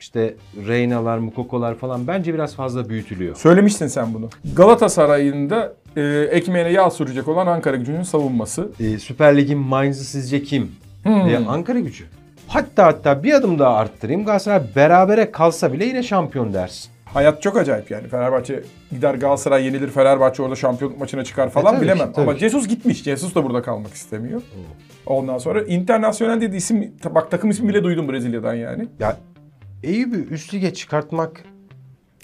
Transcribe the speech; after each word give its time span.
işte 0.00 0.34
Reyna'lar, 0.68 1.18
Mukoko'lar 1.18 1.74
falan 1.74 2.06
bence 2.06 2.34
biraz 2.34 2.54
fazla 2.54 2.88
büyütülüyor. 2.88 3.36
Söylemiştin 3.36 3.86
sen 3.86 4.14
bunu. 4.14 4.28
Galatasaray'ın 4.56 5.50
da 5.50 5.72
e, 5.96 6.02
ekmeğine 6.30 6.68
yağ 6.72 6.90
sürecek 6.90 7.28
olan 7.28 7.46
Ankara 7.46 7.76
gücünün 7.76 8.02
savunması. 8.02 8.68
Ee, 8.80 8.98
Süper 8.98 9.36
Lig'in 9.36 9.58
Mainz'ı 9.58 10.04
sizce 10.04 10.42
kim? 10.42 10.70
Hmm. 11.02 11.12
Ee, 11.12 11.36
Ankara 11.48 11.78
gücü. 11.78 12.04
Hatta 12.48 12.86
hatta 12.86 13.22
bir 13.22 13.32
adım 13.32 13.58
daha 13.58 13.76
arttırayım. 13.76 14.24
Galatasaray 14.24 14.62
berabere 14.76 15.30
kalsa 15.30 15.72
bile 15.72 15.84
yine 15.84 16.02
şampiyon 16.02 16.52
dersin. 16.54 16.90
Hayat 17.04 17.42
çok 17.42 17.56
acayip 17.56 17.90
yani. 17.90 18.08
Fenerbahçe 18.08 18.62
gider 18.90 19.14
Galatasaray 19.14 19.64
yenilir. 19.64 19.88
Fenerbahçe 19.88 20.42
orada 20.42 20.56
şampiyonluk 20.56 20.98
maçına 21.00 21.24
çıkar 21.24 21.50
falan 21.50 21.72
E, 21.74 21.76
tabii 21.76 21.84
bilemem. 21.84 22.06
ki, 22.08 22.12
tabii 22.14 22.30
Ama. 22.30 22.38
Jesus 22.38 22.68
gitmiş. 22.68 23.02
Jesus 23.02 23.34
da 23.34 23.44
burada 23.44 23.62
kalmak 23.62 23.94
istemiyor. 23.94 24.42
Ondan 25.06 25.38
sonra 25.38 25.62
internasyonel 25.62 26.40
dedi 26.40 26.56
isim 26.56 26.92
bak 27.14 27.30
takım 27.30 27.50
ismi 27.50 27.68
bile 27.68 27.84
duydum 27.84 28.08
Brezilya'dan 28.08 28.54
yani. 28.54 28.88
Ya 29.00 29.16
Eyüp'ü 29.86 30.34
üst 30.34 30.54
lige 30.54 30.74
çıkartmak 30.74 31.44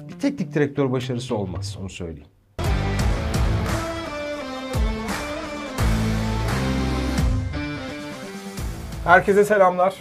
bir 0.09 0.19
teknik 0.19 0.55
direktör 0.55 0.93
başarısı 0.93 1.37
olmaz 1.37 1.77
onu 1.80 1.91
söyleyeyim. 1.91 2.29
Herkese 9.05 9.45
selamlar. 9.45 9.95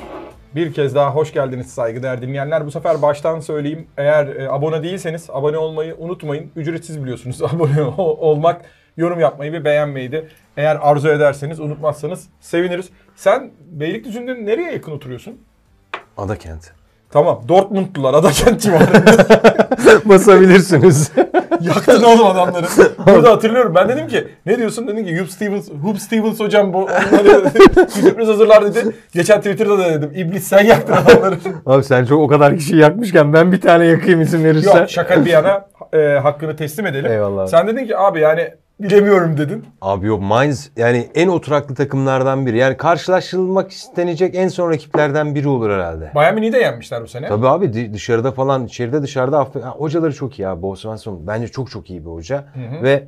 Bir 0.56 0.74
kez 0.74 0.96
daha 0.96 1.16
hoş 1.16 1.34
geldiniz 1.34 1.74
saygıdeğer 1.74 2.22
dinleyenler. 2.22 2.66
Bu 2.66 2.72
sefer 2.72 3.02
baştan 3.02 3.40
söyleyeyim. 3.40 3.88
Eğer 3.98 4.28
e, 4.28 4.50
abone 4.52 4.84
değilseniz 4.84 5.30
abone 5.30 5.58
olmayı 5.58 5.96
unutmayın. 5.98 6.52
Ücretsiz 6.56 7.04
biliyorsunuz 7.04 7.42
abone 7.54 7.82
ol- 7.82 8.18
olmak. 8.20 8.62
Yorum 8.98 9.20
yapmayı 9.20 9.52
ve 9.54 9.66
beğenmeyi 9.66 10.12
de 10.12 10.28
eğer 10.58 10.78
arzu 10.82 11.10
ederseniz 11.10 11.60
unutmazsanız 11.60 12.30
seviniriz. 12.40 12.90
Sen 13.16 13.52
Beylikdüzü'nde 13.72 14.46
nereye 14.46 14.72
yakın 14.72 14.92
oturuyorsun? 14.92 15.42
Ada 16.18 16.36
kenti. 16.36 16.81
Tamam 17.12 17.42
Dortmundlular 17.48 18.14
Adakent 18.14 18.62
civarı. 18.62 18.86
Basabilirsiniz. 20.06 21.12
Yaktın 21.62 22.04
oğlum 22.04 22.26
adamları. 22.26 22.66
Burada 23.08 23.32
hatırlıyorum. 23.32 23.76
Ben 23.76 23.90
dedim 23.90 24.08
ki 24.08 24.28
ne 24.46 24.58
diyorsun? 24.58 24.88
Dedim 24.88 25.06
ki 25.06 25.20
Hub 25.20 25.28
Stevens, 25.28 25.70
Hub 25.84 25.98
Stevens 25.98 26.40
hocam 26.40 26.74
bu 26.74 26.78
onları 26.78 27.50
sürpriz 27.90 28.28
hazırlar 28.28 28.66
dedi. 28.66 28.96
Geçen 29.14 29.38
Twitter'da 29.38 29.78
da 29.78 29.90
dedim. 29.90 30.12
İblis 30.16 30.44
sen 30.44 30.66
yaktın 30.66 30.94
adamları. 30.94 31.36
Abi 31.66 31.84
sen 31.84 32.06
çok 32.06 32.20
o 32.20 32.28
kadar 32.28 32.58
kişi 32.58 32.76
yakmışken 32.76 33.34
ben 33.34 33.52
bir 33.52 33.62
tane 33.62 33.86
yakayım 33.86 34.22
izin 34.22 34.44
verirsen. 34.44 34.80
Yok 34.80 34.90
şaka 34.90 35.26
bir 35.26 35.30
yana 35.30 35.66
e, 35.94 35.98
hakkını 35.98 36.56
teslim 36.56 36.86
edelim. 36.86 37.12
Eyvallah. 37.12 37.48
Sen 37.48 37.68
dedin 37.68 37.86
ki 37.86 37.98
abi 37.98 38.20
yani 38.20 38.54
bilemiyorum 38.84 39.38
dedin. 39.38 39.66
Abi 39.82 40.08
yok 40.08 40.22
Mainz 40.22 40.72
yani 40.78 41.10
en 41.16 41.28
oturaklı 41.28 41.76
takımlardan 41.76 42.46
biri. 42.46 42.58
Yani 42.58 42.78
karşılaşılmak 42.78 43.72
istenecek 43.72 44.36
en 44.36 44.48
son 44.48 44.70
rakiplerden 44.72 45.36
biri 45.36 45.48
olur 45.48 45.70
herhalde. 45.70 46.12
Bayern 46.16 46.36
Münih'i 46.36 46.54
de 46.54 46.58
yenmişler 46.58 47.04
bu 47.04 47.08
sene. 47.08 47.28
Tabii 47.28 47.48
abi 47.48 47.94
dışarıda 47.94 48.32
falan 48.32 48.66
içeride 48.66 49.02
dışarıda 49.02 49.40
Ha, 49.40 49.70
hocaları 49.78 50.14
çok 50.14 50.40
iyi 50.40 50.48
abi. 50.48 50.62
Bo 50.62 50.76
Svensson 50.76 51.28
bence 51.28 51.48
çok 51.48 51.72
çok 51.72 51.90
iyi 51.90 52.06
bir 52.06 52.10
hoca. 52.12 52.46
Ve 52.84 53.04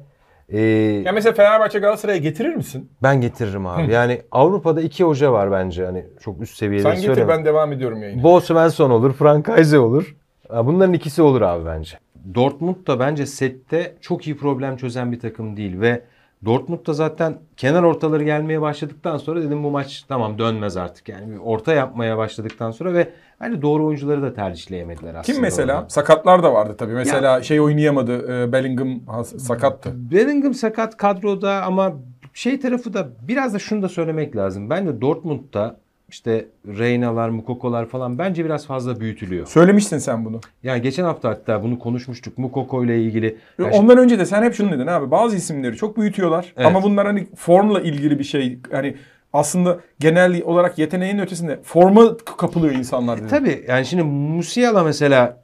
e, 0.49 0.61
Ya 1.05 1.11
mesela 1.11 1.33
Fenerbahçe 1.33 1.79
Galatasaray'a 1.79 2.17
getirir 2.19 2.55
misin? 2.55 2.91
ben 3.03 3.21
getiririm 3.21 3.65
abi. 3.67 3.91
Yani 3.91 4.21
Avrupa'da 4.31 4.81
iki 4.81 5.03
hoca 5.03 5.31
var 5.31 5.51
bence 5.51 5.85
hani 5.85 6.05
çok 6.19 6.41
üst 6.41 6.57
seviyede 6.57 6.83
Sen 6.95 7.01
getir 7.01 7.27
ben 7.27 7.45
devam 7.45 7.71
ediyorum 7.71 8.03
yayına. 8.03 8.23
Bo 8.23 8.41
Svensson 8.41 8.89
olur, 8.89 9.13
Frank 9.13 9.45
Kaiser 9.45 9.77
olur. 9.77 10.15
Bunların 10.49 10.93
ikisi 10.93 11.21
olur 11.21 11.41
abi 11.41 11.65
bence. 11.65 11.97
Dortmund 12.35 12.87
da 12.87 12.99
bence 12.99 13.25
sette 13.25 13.95
çok 14.01 14.27
iyi 14.27 14.37
problem 14.37 14.77
çözen 14.77 15.11
bir 15.11 15.19
takım 15.19 15.57
değil 15.57 15.79
ve 15.81 16.03
Dortmund 16.45 16.87
da 16.87 16.93
zaten 16.93 17.37
kenar 17.57 17.83
ortaları 17.83 18.23
gelmeye 18.23 18.61
başladıktan 18.61 19.17
sonra 19.17 19.41
dedim 19.41 19.63
bu 19.63 19.71
maç 19.71 20.05
tamam 20.07 20.37
dönmez 20.37 20.77
artık. 20.77 21.09
Yani 21.09 21.31
bir 21.31 21.37
orta 21.37 21.73
yapmaya 21.73 22.17
başladıktan 22.17 22.71
sonra 22.71 22.93
ve 22.93 23.09
hani 23.39 23.61
doğru 23.61 23.85
oyuncuları 23.85 24.21
da 24.21 24.33
tercihleyemediler 24.33 25.09
aslında. 25.09 25.21
Kim 25.21 25.41
mesela? 25.41 25.77
orada. 25.77 25.89
Sakatlar 25.89 26.43
da 26.43 26.53
vardı 26.53 26.75
tabii. 26.77 26.93
Mesela 26.93 27.43
şey 27.43 27.61
oynayamadı. 27.61 28.43
e, 28.43 28.51
Bellingham 28.51 29.23
sakattı. 29.23 29.91
Bellingham 29.95 30.53
sakat 30.53 30.97
kadroda 30.97 31.63
ama 31.63 31.93
şey 32.33 32.59
tarafı 32.59 32.93
da 32.93 33.07
biraz 33.27 33.53
da 33.53 33.59
şunu 33.59 33.81
da 33.81 33.89
söylemek 33.89 34.35
lazım. 34.35 34.69
Bence 34.69 35.01
Dortmund'da 35.01 35.82
işte 36.13 36.45
Reyna'lar, 36.67 37.29
Mukoko'lar 37.29 37.85
falan 37.85 38.17
bence 38.17 38.45
biraz 38.45 38.67
fazla 38.67 38.99
büyütülüyor. 38.99 39.47
Söylemiştin 39.47 39.97
sen 39.97 40.25
bunu. 40.25 40.39
Yani 40.63 40.81
geçen 40.81 41.03
hafta 41.03 41.29
hatta 41.29 41.63
bunu 41.63 41.79
konuşmuştuk 41.79 42.37
Mukoko 42.37 42.85
ile 42.85 43.01
ilgili. 43.01 43.37
Ya 43.59 43.69
Ondan 43.71 43.97
önce 43.97 44.19
de 44.19 44.25
sen 44.25 44.43
hep 44.43 44.53
şunu 44.53 44.71
dedin 44.71 44.87
abi. 44.87 45.11
Bazı 45.11 45.35
isimleri 45.35 45.75
çok 45.75 45.97
büyütüyorlar. 45.97 46.53
Evet. 46.57 46.67
Ama 46.67 46.83
bunlar 46.83 47.07
hani 47.07 47.27
formla 47.35 47.81
ilgili 47.81 48.19
bir 48.19 48.23
şey. 48.23 48.59
Hani 48.71 48.95
aslında 49.33 49.79
genel 49.99 50.41
olarak 50.43 50.77
yeteneğin 50.79 51.19
ötesinde 51.19 51.59
forma 51.63 52.17
kapılıyor 52.17 52.73
insanlar 52.73 53.17
dedin. 53.17 53.27
Tabii 53.27 53.65
yani 53.67 53.85
şimdi 53.85 54.03
Musiala 54.03 54.83
mesela 54.83 55.43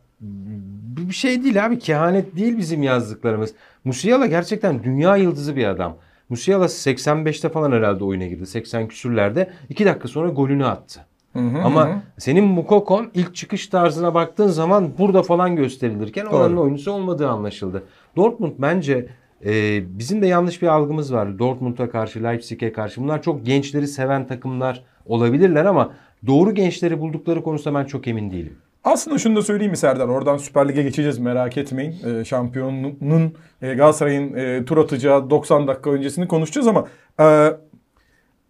bir 1.09 1.13
şey 1.13 1.43
değil 1.43 1.65
abi 1.65 1.79
kehanet 1.79 2.35
değil 2.35 2.57
bizim 2.57 2.83
yazdıklarımız. 2.83 3.53
Musiala 3.83 4.25
gerçekten 4.25 4.83
dünya 4.83 5.15
yıldızı 5.15 5.55
bir 5.55 5.65
adam. 5.65 5.97
Musiala 6.29 6.65
85'te 6.65 7.49
falan 7.49 7.71
herhalde 7.71 8.03
oyuna 8.03 8.25
girdi. 8.27 8.45
80 8.45 8.87
küsürlerde. 8.87 9.49
2 9.69 9.85
dakika 9.85 10.07
sonra 10.07 10.29
golünü 10.29 10.65
attı. 10.65 11.05
Hı 11.33 11.39
hı, 11.39 11.61
Ama 11.63 11.87
hı. 11.87 11.93
senin 12.17 12.43
Mukokon 12.43 13.07
ilk 13.13 13.35
çıkış 13.35 13.67
tarzına 13.67 14.13
baktığın 14.13 14.47
zaman 14.47 14.91
burada 14.97 15.23
falan 15.23 15.55
gösterilirken 15.55 16.25
oranın 16.25 16.55
Doğru. 16.55 16.61
oyuncusu 16.63 16.91
olmadığı 16.91 17.29
anlaşıldı. 17.29 17.83
Dortmund 18.15 18.53
bence 18.59 19.07
e, 19.45 19.81
bizim 19.99 20.21
de 20.21 20.27
yanlış 20.27 20.61
bir 20.61 20.67
algımız 20.67 21.13
var. 21.13 21.39
Dortmund'a 21.39 21.89
karşı, 21.89 22.23
Leipzig'e 22.23 22.71
karşı. 22.73 23.01
Bunlar 23.01 23.21
çok 23.21 23.45
gençleri 23.45 23.87
seven 23.87 24.27
takımlar 24.27 24.83
olabilirler 25.05 25.65
ama 25.65 25.93
doğru 26.27 26.55
gençleri 26.55 26.99
buldukları 26.99 27.43
konusunda 27.43 27.79
ben 27.79 27.85
çok 27.85 28.07
emin 28.07 28.31
değilim. 28.31 28.57
Aslında 28.83 29.17
şunu 29.17 29.35
da 29.35 29.41
söyleyeyim 29.41 29.71
mi 29.71 29.77
Serdar? 29.77 30.07
Oradan 30.07 30.37
Süper 30.37 30.69
Lig'e 30.69 30.83
geçeceğiz 30.83 31.19
merak 31.19 31.57
etmeyin. 31.57 31.95
Ee, 32.05 32.25
şampiyonun 32.25 33.33
e, 33.61 33.73
Galatasaray'ın 33.73 34.33
e, 34.33 34.65
tur 34.65 34.77
atacağı 34.77 35.29
90 35.29 35.67
dakika 35.67 35.89
öncesini 35.89 36.27
konuşacağız 36.27 36.67
ama 36.67 36.87
e, 37.19 37.53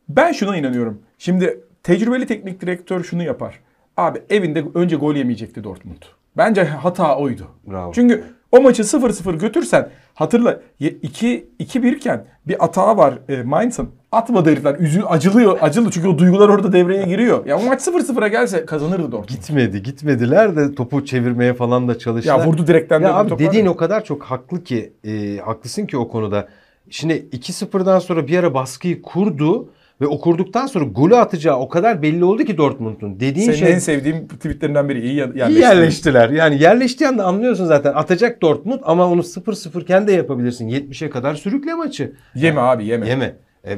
ben 0.09 0.31
şuna 0.31 0.57
inanıyorum. 0.57 1.01
Şimdi 1.17 1.59
tecrübeli 1.83 2.27
teknik 2.27 2.61
direktör 2.61 3.03
şunu 3.03 3.23
yapar. 3.23 3.59
Abi 3.97 4.21
evinde 4.29 4.65
önce 4.73 4.95
gol 4.95 5.15
yemeyecekti 5.15 5.63
Dortmund. 5.63 6.01
Bence 6.37 6.63
hata 6.63 7.17
oydu. 7.17 7.47
Bravo. 7.67 7.91
Çünkü 7.93 8.23
o 8.51 8.61
maçı 8.61 8.81
0-0 8.81 9.37
götürsen 9.37 9.89
hatırla 10.13 10.59
2-1 10.81 11.95
iken 11.95 12.25
bir 12.47 12.59
hata 12.59 12.97
var 12.97 13.13
e, 13.29 13.43
Mainz'ın. 13.43 13.89
Atmadı 14.11 14.49
herifler. 14.51 14.75
Üzü, 14.79 15.01
acılıyor. 15.01 15.57
Acılı 15.61 15.91
çünkü 15.91 16.07
o 16.07 16.17
duygular 16.17 16.49
orada 16.49 16.73
devreye 16.73 17.03
giriyor. 17.03 17.45
Ya 17.45 17.59
o 17.59 17.63
maç 17.63 17.81
0-0'a 17.87 18.27
gelse 18.27 18.65
kazanırdı 18.65 19.03
Dortmund. 19.11 19.29
Gitmedi, 19.29 19.83
gitmediler 19.83 20.55
de 20.55 20.75
topu 20.75 21.05
çevirmeye 21.05 21.53
falan 21.53 21.87
da 21.87 21.97
çalıştılar. 21.97 22.39
Ya 22.39 22.45
vurdu 22.45 22.67
direkten 22.67 23.01
Ya 23.01 23.15
abi 23.15 23.39
dediğin 23.39 23.65
ya. 23.65 23.71
o 23.71 23.75
kadar 23.75 24.03
çok 24.03 24.23
haklı 24.23 24.63
ki, 24.63 24.93
e, 25.03 25.37
haklısın 25.37 25.85
ki 25.85 25.97
o 25.97 26.07
konuda. 26.07 26.47
Şimdi 26.89 27.13
2-0'dan 27.13 27.99
sonra 27.99 28.27
bir 28.27 28.37
ara 28.37 28.53
baskıyı 28.53 29.01
kurdu 29.01 29.69
ve 30.01 30.07
o 30.07 30.19
kurduktan 30.21 30.67
sonra 30.67 30.85
golü 30.85 31.15
atacağı 31.15 31.57
o 31.57 31.69
kadar 31.69 32.01
belli 32.01 32.23
oldu 32.23 32.43
ki 32.43 32.57
Dortmund'un. 32.57 33.19
Dediğin 33.19 33.45
Senin 33.45 33.57
şey 33.57 33.73
en 33.73 33.79
sevdiğim 33.79 34.27
tweetlerinden 34.27 34.89
biri. 34.89 35.01
iyi 35.01 35.15
ya- 35.15 35.47
iyi 35.49 35.59
yerleştiler. 35.59 36.29
Yani 36.29 36.61
yerleştiği 36.61 37.07
anda 37.07 37.23
anlıyorsun 37.25 37.65
zaten. 37.65 37.93
Atacak 37.93 38.41
Dortmund 38.41 38.79
ama 38.83 39.07
onu 39.07 39.21
0-0 39.23 39.81
iken 39.81 40.07
de 40.07 40.11
yapabilirsin. 40.11 40.67
70'e 40.67 41.09
kadar 41.09 41.35
sürükle 41.35 41.73
maçı. 41.73 42.13
Yeme 42.35 42.61
abi 42.61 42.85
yeme. 42.85 43.07
Yeme. 43.09 43.35
E, 43.63 43.77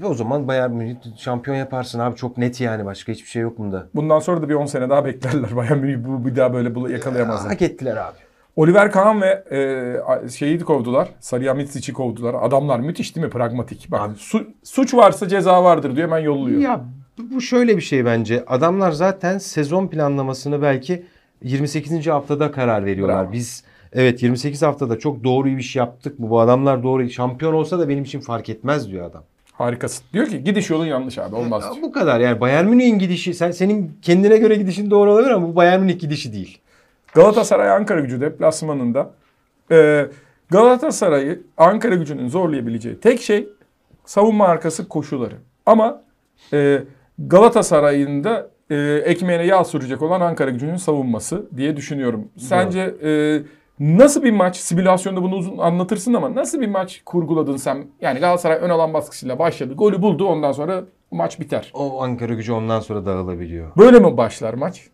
ve 0.00 0.06
o 0.06 0.14
zaman 0.14 0.48
Bayern 0.48 0.70
Münih 0.70 0.94
şampiyon 1.16 1.56
yaparsın 1.56 1.98
abi. 1.98 2.16
Çok 2.16 2.38
net 2.38 2.60
yani. 2.60 2.84
Başka 2.84 3.12
hiçbir 3.12 3.28
şey 3.28 3.42
yok 3.42 3.58
bunda. 3.58 3.86
Bundan 3.94 4.18
sonra 4.18 4.42
da 4.42 4.48
bir 4.48 4.54
10 4.54 4.66
sene 4.66 4.90
daha 4.90 5.04
beklerler. 5.04 5.48
Bayern 5.56 5.78
Münih 5.78 6.04
bu 6.06 6.26
bir 6.26 6.36
daha 6.36 6.54
böyle 6.54 6.92
yakalayamazlar. 6.92 7.52
Hak 7.52 7.62
ettiler 7.62 7.96
abi. 7.96 8.27
Oliver 8.58 8.92
Kahn 8.92 9.20
ve 9.20 9.44
e, 10.24 10.28
şeyi 10.28 10.58
kovdular. 10.60 11.08
Salihamidzic'i 11.20 11.92
kovdular. 11.92 12.36
Adamlar 12.40 12.80
müthiş 12.80 13.16
değil 13.16 13.26
mi? 13.26 13.30
Pragmatik. 13.30 13.90
Bak 13.90 14.10
su- 14.16 14.46
suç 14.64 14.94
varsa 14.94 15.28
ceza 15.28 15.64
vardır 15.64 15.96
diyor 15.96 16.08
hemen 16.08 16.18
yolluyor. 16.18 16.60
Ya 16.60 16.84
bu- 17.18 17.40
şöyle 17.40 17.76
bir 17.76 17.82
şey 17.82 18.04
bence. 18.04 18.44
Adamlar 18.46 18.92
zaten 18.92 19.38
sezon 19.38 19.86
planlamasını 19.88 20.62
belki 20.62 21.06
28. 21.42 22.06
haftada 22.06 22.50
karar 22.50 22.84
veriyorlar. 22.84 23.24
Bravo. 23.24 23.32
Biz 23.32 23.64
evet 23.92 24.22
28 24.22 24.62
haftada 24.62 24.98
çok 24.98 25.24
doğru 25.24 25.46
bir 25.46 25.58
iş 25.58 25.76
yaptık. 25.76 26.18
Bu, 26.18 26.30
bu 26.30 26.40
adamlar 26.40 26.82
doğru 26.82 27.10
şampiyon 27.10 27.54
olsa 27.54 27.78
da 27.78 27.88
benim 27.88 28.04
için 28.04 28.20
fark 28.20 28.48
etmez 28.48 28.90
diyor 28.90 29.10
adam. 29.10 29.22
Harikasın. 29.52 30.04
Diyor 30.12 30.26
ki 30.26 30.44
gidiş 30.44 30.70
yolun 30.70 30.86
yanlış 30.86 31.18
abi 31.18 31.34
olmaz. 31.34 31.64
Ya 31.76 31.82
bu 31.82 31.92
kadar 31.92 32.20
yani 32.20 32.40
Bayern 32.40 32.66
Münih'in 32.66 32.98
gidişi 32.98 33.34
sen 33.34 33.50
senin 33.50 33.92
kendine 34.02 34.36
göre 34.36 34.54
gidişin 34.54 34.90
doğru 34.90 35.12
olabilir 35.12 35.30
ama 35.30 35.48
bu 35.48 35.56
Bayern 35.56 35.80
Münih 35.80 35.98
gidişi 36.00 36.32
değil. 36.32 36.58
Galatasaray 37.14 37.70
Ankara 37.70 38.00
gücü 38.00 38.20
deplasmanında 38.20 39.10
e, 39.70 40.06
Galatasaray'ı 40.50 41.42
Ankara 41.56 41.94
gücünün 41.94 42.28
zorlayabileceği 42.28 43.00
tek 43.00 43.20
şey 43.20 43.48
savunma 44.04 44.46
arkası 44.46 44.88
koşuları. 44.88 45.34
Ama 45.66 46.02
e, 46.52 46.82
Galatasaray'ın 47.18 48.24
da 48.24 48.50
e, 48.70 48.76
ekmeğine 49.04 49.46
yağ 49.46 49.64
sürecek 49.64 50.02
olan 50.02 50.20
Ankara 50.20 50.50
gücünün 50.50 50.76
savunması 50.76 51.46
diye 51.56 51.76
düşünüyorum. 51.76 52.28
Sence 52.36 52.94
e, 53.02 53.42
nasıl 53.80 54.22
bir 54.22 54.30
maç, 54.30 54.56
simülasyonda 54.56 55.22
bunu 55.22 55.34
uzun 55.36 55.58
anlatırsın 55.58 56.14
ama 56.14 56.34
nasıl 56.34 56.60
bir 56.60 56.68
maç 56.68 57.02
kurguladın 57.06 57.56
sen? 57.56 57.86
Yani 58.00 58.20
Galatasaray 58.20 58.58
ön 58.60 58.70
alan 58.70 58.94
baskısıyla 58.94 59.38
başladı, 59.38 59.74
golü 59.74 60.02
buldu 60.02 60.26
ondan 60.26 60.52
sonra 60.52 60.84
maç 61.10 61.40
biter. 61.40 61.70
O 61.74 62.02
Ankara 62.02 62.34
gücü 62.34 62.52
ondan 62.52 62.80
sonra 62.80 63.06
dağılabiliyor. 63.06 63.70
Böyle 63.76 63.98
mi 64.00 64.16
başlar 64.16 64.54
maç? 64.54 64.88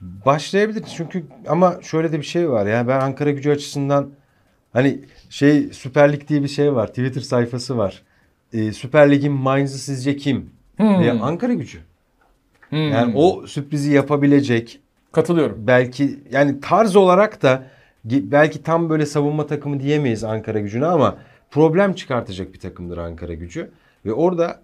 Başlayabilir 0.00 0.84
çünkü 0.96 1.24
ama 1.48 1.78
şöyle 1.82 2.12
de 2.12 2.18
bir 2.18 2.22
şey 2.26 2.50
var 2.50 2.66
ya 2.66 2.88
ben 2.88 3.00
Ankara 3.00 3.30
gücü 3.30 3.50
açısından 3.50 4.10
hani 4.72 5.00
şey 5.30 5.68
Süper 5.72 6.12
Lig 6.12 6.28
diye 6.28 6.42
bir 6.42 6.48
şey 6.48 6.74
var 6.74 6.86
Twitter 6.86 7.20
sayfası 7.20 7.78
var. 7.78 8.02
Ee, 8.52 8.72
Süper 8.72 9.10
Lig'in 9.10 9.32
Mainz'ı 9.32 9.78
sizce 9.78 10.16
kim? 10.16 10.50
Hmm. 10.76 11.00
Ya 11.00 11.20
Ankara 11.22 11.52
gücü. 11.52 11.78
Hmm. 12.68 12.78
Yani 12.88 13.12
o 13.16 13.46
sürprizi 13.46 13.92
yapabilecek 13.92 14.80
Katılıyorum. 15.12 15.66
belki 15.66 16.18
yani 16.30 16.60
tarz 16.60 16.96
olarak 16.96 17.42
da 17.42 17.64
belki 18.04 18.62
tam 18.62 18.90
böyle 18.90 19.06
savunma 19.06 19.46
takımı 19.46 19.80
diyemeyiz 19.80 20.24
Ankara 20.24 20.60
gücüne 20.60 20.86
ama 20.86 21.18
problem 21.50 21.92
çıkartacak 21.92 22.54
bir 22.54 22.60
takımdır 22.60 22.98
Ankara 22.98 23.34
gücü. 23.34 23.70
Ve 24.04 24.12
orada 24.12 24.60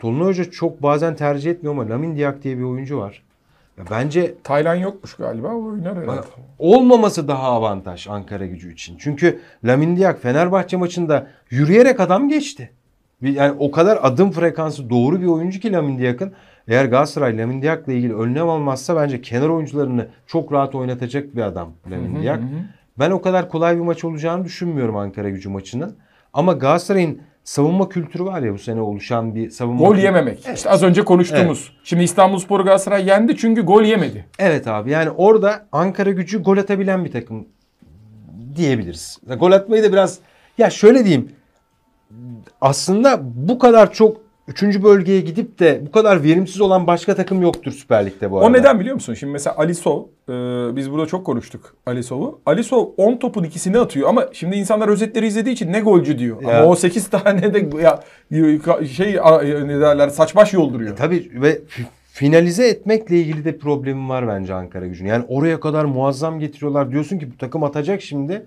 Tolunay 0.00 0.26
Hoca 0.26 0.50
çok 0.50 0.82
bazen 0.82 1.16
tercih 1.16 1.50
etmiyor 1.50 1.74
ama 1.74 1.90
Lamin 1.90 2.16
Diak 2.16 2.42
diye 2.42 2.58
bir 2.58 2.62
oyuncu 2.62 2.98
var. 2.98 3.22
Ya 3.78 3.84
bence 3.90 4.34
Taylan 4.44 4.74
yokmuş 4.74 5.14
galiba 5.14 5.48
o 5.48 5.64
oynar 5.64 5.96
herhalde. 5.98 6.20
olmaması 6.58 7.28
daha 7.28 7.42
avantaj 7.48 8.08
Ankara 8.08 8.46
gücü 8.46 8.72
için. 8.72 8.96
Çünkü 8.98 9.40
Lamin 9.64 9.96
Diak 9.96 10.22
Fenerbahçe 10.22 10.76
maçında 10.76 11.26
yürüyerek 11.50 12.00
adam 12.00 12.28
geçti. 12.28 12.70
Yani 13.22 13.56
o 13.58 13.70
kadar 13.70 13.98
adım 14.02 14.30
frekansı 14.30 14.90
doğru 14.90 15.20
bir 15.20 15.26
oyuncu 15.26 15.60
ki 15.60 15.72
Lamin 15.72 15.98
Diak'ın. 15.98 16.32
Eğer 16.68 16.84
Galatasaray 16.84 17.38
Lamin 17.38 17.62
Diak'la 17.62 17.92
ilgili 17.92 18.14
önlem 18.14 18.48
almazsa 18.48 18.96
bence 18.96 19.20
kenar 19.22 19.48
oyuncularını 19.48 20.08
çok 20.26 20.52
rahat 20.52 20.74
oynatacak 20.74 21.36
bir 21.36 21.42
adam 21.42 21.72
Lamin 21.90 22.22
Diak. 22.22 22.40
Ben 22.98 23.10
o 23.10 23.22
kadar 23.22 23.48
kolay 23.48 23.76
bir 23.76 23.80
maç 23.80 24.04
olacağını 24.04 24.44
düşünmüyorum 24.44 24.96
Ankara 24.96 25.30
gücü 25.30 25.48
maçının. 25.48 25.96
Ama 26.32 26.52
Galatasaray'ın 26.52 27.20
savunma 27.44 27.88
kültürü 27.88 28.24
var 28.24 28.42
ya 28.42 28.52
bu 28.54 28.58
sene 28.58 28.80
oluşan 28.80 29.34
bir 29.34 29.50
savunma 29.50 29.86
Gol 29.86 29.96
yememek. 29.96 30.48
İşte 30.54 30.70
az 30.70 30.82
önce 30.82 31.04
konuştuğumuz. 31.04 31.72
Şimdi 31.84 32.02
İstanbulspor 32.02 32.60
Galatasaray 32.60 33.06
yendi 33.06 33.36
çünkü 33.36 33.62
gol 33.62 33.82
yemedi. 33.82 34.26
Evet 34.38 34.68
abi 34.68 34.90
yani 34.90 35.10
orada 35.10 35.66
Ankara 35.72 36.10
gücü 36.10 36.42
gol 36.42 36.56
atabilen 36.56 37.04
bir 37.04 37.12
takım 37.12 37.48
diyebiliriz. 38.56 39.18
Gol 39.38 39.52
atmayı 39.52 39.82
da 39.82 39.92
biraz 39.92 40.18
ya 40.58 40.70
şöyle 40.70 41.04
diyeyim 41.04 41.32
aslında 42.60 43.20
bu 43.22 43.58
kadar 43.58 43.92
çok 43.92 44.21
üçüncü 44.52 44.82
bölgeye 44.82 45.20
gidip 45.20 45.58
de 45.58 45.80
bu 45.86 45.90
kadar 45.90 46.22
verimsiz 46.24 46.60
olan 46.60 46.86
başka 46.86 47.14
takım 47.14 47.42
yoktur 47.42 47.72
Süper 47.72 48.06
Lig'de 48.06 48.30
bu 48.30 48.38
arada. 48.38 48.48
O 48.48 48.52
neden 48.52 48.80
biliyor 48.80 48.94
musun? 48.94 49.14
Şimdi 49.14 49.32
mesela 49.32 49.56
Alisov, 49.58 50.02
e, 50.28 50.32
biz 50.76 50.90
burada 50.90 51.06
çok 51.06 51.26
konuştuk 51.26 51.74
Alisov'u. 51.86 52.40
Alisov 52.46 52.86
10 52.96 53.16
topun 53.16 53.44
ikisini 53.44 53.78
atıyor 53.78 54.08
ama 54.08 54.26
şimdi 54.32 54.56
insanlar 54.56 54.88
özetleri 54.88 55.26
izlediği 55.26 55.54
için 55.54 55.72
ne 55.72 55.80
golcü 55.80 56.18
diyor. 56.18 56.42
Ya. 56.42 56.58
Ama 56.58 56.66
o 56.70 56.76
8 56.76 57.08
tane 57.10 57.54
de 57.54 57.82
ya 57.82 58.00
şey 58.86 59.18
a- 59.22 59.42
ne 59.42 59.80
derler 59.80 60.08
saçbaş 60.08 60.52
yolduruyor. 60.52 60.96
Tabii 60.96 61.30
ve 61.34 61.52
fi- 61.54 61.84
finalize 62.12 62.68
etmekle 62.68 63.16
ilgili 63.16 63.44
de 63.44 63.58
problemim 63.58 64.08
var 64.08 64.28
bence 64.28 64.54
Ankara 64.54 64.86
gücünün. 64.86 65.08
Yani 65.08 65.24
oraya 65.28 65.60
kadar 65.60 65.84
muazzam 65.84 66.38
getiriyorlar. 66.40 66.90
Diyorsun 66.90 67.18
ki 67.18 67.32
bu 67.32 67.36
takım 67.38 67.64
atacak 67.64 68.02
şimdi. 68.02 68.42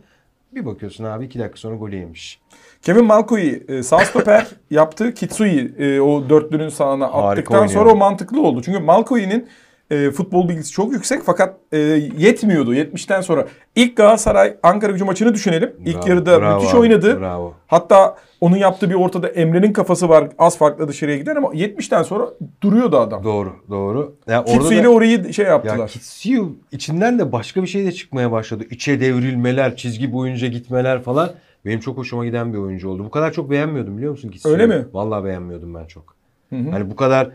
Bir 0.56 0.66
bakıyorsun 0.66 1.04
abi 1.04 1.25
iki 1.25 1.40
dakika 1.40 1.57
sonra 1.57 1.75
golü 1.75 1.96
yemiş. 1.96 2.40
Kevin 2.81 3.06
Malko'yu 3.06 3.60
e, 3.68 3.84
sağ 3.84 4.00
stoper 4.00 4.48
yaptı. 4.72 5.13
Kitsu'yu 5.13 5.69
e, 5.78 6.02
o 6.02 6.30
dörtlünün 6.30 6.69
sağına 6.69 7.06
Harika 7.13 7.28
attıktan 7.30 7.62
oynuyor. 7.62 7.74
sonra 7.80 7.92
o 7.92 7.96
mantıklı 7.96 8.42
oldu. 8.42 8.62
Çünkü 8.66 8.80
Malko'nun 8.80 9.48
e, 9.92 10.12
futbol 10.12 10.50
bilgisi 10.50 10.72
çok 10.72 10.94
yüksek 10.94 11.22
fakat 11.26 11.56
e, 11.72 11.78
yetmiyordu 12.18 12.76
70'ten 12.76 13.22
sonra. 13.22 13.48
İlk 13.76 13.98
Galatasaray 13.98 14.58
Ankara 14.64 14.92
gücü 14.92 15.06
maçını 15.06 15.34
düşünelim. 15.34 15.74
İlk 15.86 15.96
Bravo, 15.96 16.10
yarıda 16.10 16.42
bravo 16.42 16.56
müthiş 16.56 16.74
abi, 16.74 16.80
oynadı. 16.80 17.20
Bravo. 17.20 17.54
Hatta 17.68 18.16
onun 18.42 18.58
yaptığı 18.58 18.90
bir 18.90 18.96
ortada 18.96 19.28
Emre'nin 19.28 19.74
kafası 19.74 20.10
var 20.10 20.30
az 20.38 20.58
farklı 20.58 20.88
dışarıya 20.88 21.18
giden 21.18 21.36
ama 21.36 21.48
70'ten 21.48 22.04
sonra 22.04 22.30
duruyordu 22.62 22.98
adam. 23.00 23.24
Doğru, 23.24 23.54
doğru. 23.70 24.16
Yani 24.28 24.46
Kitsu 24.46 24.74
ile 24.74 24.90
orayı 24.90 25.34
şey 25.34 25.46
Ya 25.46 25.52
yaptılar. 25.52 25.88
Kitsiu 25.88 26.56
içinden 26.72 27.20
de 27.20 27.32
başka 27.32 27.62
bir 27.62 27.68
şey 27.68 27.86
de 27.86 27.92
çıkmaya 27.92 28.32
başladı. 28.32 28.64
İçe 28.70 29.00
devrilmeler, 29.00 29.76
çizgi 29.76 30.14
boyunca 30.14 30.48
gitmeler 30.48 31.02
falan. 31.02 31.30
Benim 31.66 31.80
çok 31.80 31.98
hoşuma 31.98 32.26
giden 32.26 32.54
bir 32.54 32.58
oyuncu 32.58 32.90
oldu. 32.90 33.06
Bu 33.06 33.12
kadar 33.12 33.34
çok 33.34 33.50
beğenmiyordum 33.50 33.98
biliyor 33.98 34.12
musun 34.12 34.30
Kitsiu'yu? 34.30 34.56
Öyle 34.56 34.68
mi? 34.68 34.86
Vallahi 34.94 35.24
beğenmiyordum 35.24 35.74
ben 35.76 35.86
çok. 35.86 36.16
Hani 36.50 36.92
bu 36.92 36.96
kadar 36.96 37.30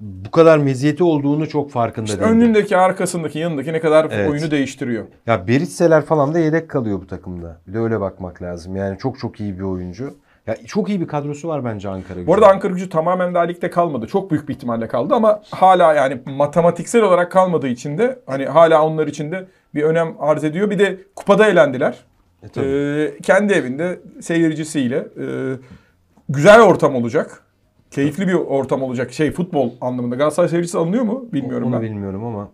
bu 0.00 0.30
kadar 0.30 0.58
meziyeti 0.58 1.04
olduğunu 1.04 1.48
çok 1.48 1.70
farkında 1.70 2.04
İşte 2.04 2.20
değildim. 2.20 2.40
önündeki, 2.40 2.76
arkasındaki, 2.76 3.38
yanındaki 3.38 3.72
ne 3.72 3.80
kadar 3.80 4.08
Evet. 4.10 4.30
oyunu 4.30 4.50
değiştiriyor. 4.50 5.04
Ya 5.26 5.48
Beritseler 5.48 6.04
falan 6.04 6.34
da 6.34 6.38
yedek 6.38 6.68
kalıyor 6.68 7.00
bu 7.00 7.06
takımda. 7.06 7.60
Bir 7.66 7.74
de 7.74 7.78
öyle 7.78 8.00
bakmak 8.00 8.42
lazım. 8.42 8.76
Yani 8.76 8.98
çok 8.98 9.18
çok 9.18 9.40
iyi 9.40 9.58
bir 9.58 9.64
oyuncu. 9.64 10.14
Ya 10.46 10.56
çok 10.66 10.88
iyi 10.88 11.00
bir 11.00 11.06
kadrosu 11.06 11.48
var 11.48 11.64
bence 11.64 11.88
Ankara 11.88 12.26
Bu 12.26 12.34
arada 12.34 12.48
Ankara 12.48 12.72
gücü 12.72 12.88
tamamen 12.88 13.34
daha 13.34 13.42
ligde 13.42 13.70
kalmadı. 13.70 14.06
Çok 14.06 14.30
büyük 14.30 14.48
bir 14.48 14.54
ihtimalle 14.54 14.88
kaldı 14.88 15.14
ama 15.14 15.40
hala 15.50 15.94
yani 15.94 16.20
matematiksel 16.26 17.02
olarak 17.02 17.32
kalmadığı 17.32 17.68
için 17.68 17.98
de 17.98 18.18
hani 18.26 18.46
hala 18.46 18.84
onlar 18.86 19.06
için 19.06 19.32
de 19.32 19.46
bir 19.74 19.82
önem 19.82 20.14
arz 20.18 20.44
ediyor. 20.44 20.70
Bir 20.70 20.78
de 20.78 20.98
kupada 21.16 21.46
elendiler. 21.46 21.98
E, 22.42 22.48
tabii. 22.48 22.66
Ee, 22.66 23.18
kendi 23.22 23.52
evinde 23.52 24.00
seyircisiyle 24.20 24.96
e, 24.96 25.26
güzel 26.28 26.60
ortam 26.60 26.94
olacak. 26.94 27.42
Keyifli 27.90 28.28
bir 28.28 28.34
ortam 28.34 28.82
olacak. 28.82 29.12
Şey 29.12 29.30
futbol 29.32 29.70
anlamında. 29.80 30.14
Galatasaray 30.16 30.48
seyircisi 30.48 30.78
alınıyor 30.78 31.04
mu? 31.04 31.24
Bilmiyorum 31.32 31.68
Onu 31.68 31.74
ben. 31.74 31.82
bilmiyorum 31.82 32.24
ama 32.24 32.48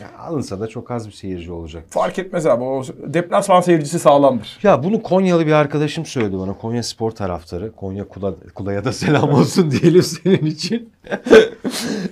ya 0.00 0.18
alınsa 0.18 0.60
da 0.60 0.66
çok 0.66 0.90
az 0.90 1.06
bir 1.06 1.12
seyirci 1.12 1.52
olacak. 1.52 1.84
Fark 1.90 2.18
etmez 2.18 2.46
abi. 2.46 2.64
O 2.64 2.82
deplasman 3.06 3.60
seyircisi 3.60 3.98
sağlamdır. 3.98 4.58
Ya 4.62 4.82
bunu 4.82 5.02
Konyalı 5.02 5.46
bir 5.46 5.52
arkadaşım 5.52 6.06
söyledi 6.06 6.38
bana. 6.38 6.52
Konya 6.58 6.82
spor 6.82 7.10
taraftarı. 7.10 7.72
Konya 7.72 8.08
Kula, 8.08 8.34
Kula'ya 8.54 8.84
da 8.84 8.92
selam 8.92 9.30
olsun 9.34 9.70
diyelim 9.82 10.02
senin 10.02 10.46
için. 10.46 10.90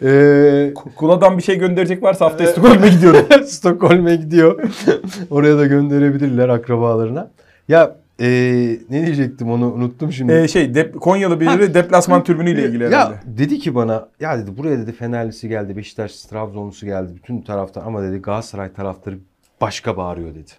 Ee, 0.02 0.74
Kula'dan 0.96 1.38
bir 1.38 1.42
şey 1.42 1.58
gönderecek 1.58 2.02
varsa 2.02 2.24
hafta 2.24 2.46
Stockholm'a 2.46 2.86
gidiyorum. 2.88 3.26
Stockholm'e 3.46 4.16
gidiyor. 4.16 4.62
Oraya 5.30 5.58
da 5.58 5.66
gönderebilirler 5.66 6.48
akrabalarına. 6.48 7.30
Ya 7.68 7.96
ee, 8.20 8.78
ne 8.90 9.06
diyecektim 9.06 9.50
onu 9.50 9.72
unuttum 9.72 10.12
şimdi. 10.12 10.32
Ee, 10.32 10.48
şey 10.48 10.64
dep- 10.64 10.98
Konyalı 10.98 11.40
biri 11.40 11.74
deplasman 11.74 12.24
tribünüyle 12.24 12.64
ilgili 12.64 12.86
herhalde. 12.86 13.14
Ya 13.14 13.22
dedi 13.26 13.58
ki 13.58 13.74
bana 13.74 14.08
ya 14.20 14.38
dedi 14.38 14.56
buraya 14.56 14.78
dedi 14.78 14.92
Fenerlisi 14.92 15.48
geldi, 15.48 15.76
Beşiktaş, 15.76 16.20
Trabzonlusu 16.22 16.86
geldi. 16.86 17.12
Bütün 17.16 17.40
taraftar 17.40 17.82
ama 17.86 18.02
dedi 18.02 18.18
Galatasaray 18.18 18.72
taraftarı 18.72 19.18
başka 19.60 19.96
bağırıyor 19.96 20.34
dedi. 20.34 20.50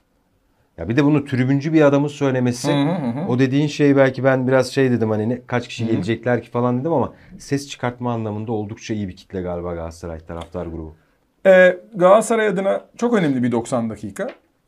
Ya 0.78 0.90
bir 0.90 0.96
de 0.96 1.06
bunu 1.06 1.26
tribüncü 1.26 1.74
bir 1.74 1.82
adamın 1.82 2.08
söylemesi. 2.08 2.72
Hı 2.72 2.92
hı 2.92 3.20
hı. 3.20 3.28
O 3.28 3.40
dediğin 3.40 3.68
şey 3.68 3.96
belki 3.96 4.24
ben 4.24 4.48
biraz 4.48 4.68
şey 4.68 4.92
dedim 4.92 5.10
hani 5.10 5.30
ne, 5.30 5.42
kaç 5.48 5.68
kişi 5.68 5.88
gelecekler 5.88 6.42
ki 6.42 6.50
falan 6.50 6.80
dedim 6.80 6.94
ama 6.94 7.14
ses 7.38 7.70
çıkartma 7.70 8.14
anlamında 8.14 8.52
oldukça 8.52 8.94
iyi 8.94 9.08
bir 9.08 9.16
kitle 9.16 9.42
galiba 9.42 9.74
Galatasaray 9.76 10.20
taraftar 10.20 10.66
grubu. 10.66 10.96
Ee, 11.46 11.78
Galatasaray 11.96 12.48
adına 12.48 12.86
çok 12.98 13.14
önemli 13.14 13.44
bir 13.44 13.52
90 13.52 13.90
dakika. 13.90 14.28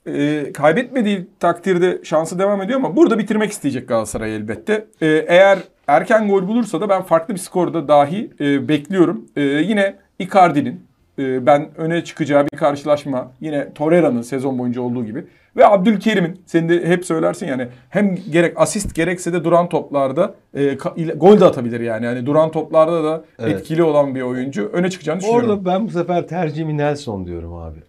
Ee, 0.10 0.54
kaybetmediği 0.54 1.28
takdirde 1.40 2.00
şansı 2.04 2.40
devam 2.40 2.62
ediyor 2.62 2.80
ama 2.80 2.96
burada 2.96 3.20
bitirmek 3.20 3.52
isteyecek 3.52 3.88
Galatasaray 3.88 4.36
elbette. 4.36 4.86
Ee, 5.02 5.08
eğer 5.28 5.60
erken 5.88 6.28
gol 6.28 6.48
bulursa 6.48 6.82
da 6.82 6.90
ben 6.90 7.02
farklı 7.02 7.34
bir 7.34 7.40
skorda 7.40 7.88
dahi 7.88 8.32
e, 8.40 8.68
bekliyorum. 8.68 9.26
Ee, 9.36 9.42
yine 9.42 9.96
Icardi'nin 10.20 10.82
e, 11.20 11.46
ben 11.46 11.70
öne 11.78 12.04
çıkacağı 12.04 12.48
bir 12.54 12.58
karşılaşma. 12.58 13.32
Yine 13.42 13.74
Torreira'nın 13.74 14.22
sezon 14.22 14.60
boyunca 14.60 14.82
olduğu 14.82 15.06
gibi. 15.06 15.26
Ve 15.58 15.68
Abdülkerim'in 15.68 16.42
sen 16.46 16.70
de 16.70 16.88
hep 16.88 17.06
söylersin 17.06 17.48
yani 17.48 17.68
hem 17.90 18.16
gerek 18.32 18.54
asist 18.56 18.96
gerekse 18.96 19.34
de 19.34 19.44
duran 19.44 19.70
toplarda 19.70 20.36
e, 20.54 20.74
gol 21.16 21.40
de 21.40 21.46
atabilir 21.46 21.80
yani. 21.80 22.06
Yani 22.06 22.26
duran 22.26 22.52
toplarda 22.52 23.04
da 23.04 23.24
Evet. 23.40 23.56
etkili 23.60 23.84
olan 23.84 24.16
bir 24.16 24.22
oyuncu 24.22 24.70
öne 24.74 24.90
çıkacağını 24.90 25.20
düşünüyorum. 25.20 25.50
Orada 25.50 25.66
ben 25.66 25.88
bu 25.88 25.92
sefer 25.92 26.28
tercihimi 26.28 26.78
Nelson 26.78 27.26
diyorum 27.26 27.54
abi. 27.54 27.80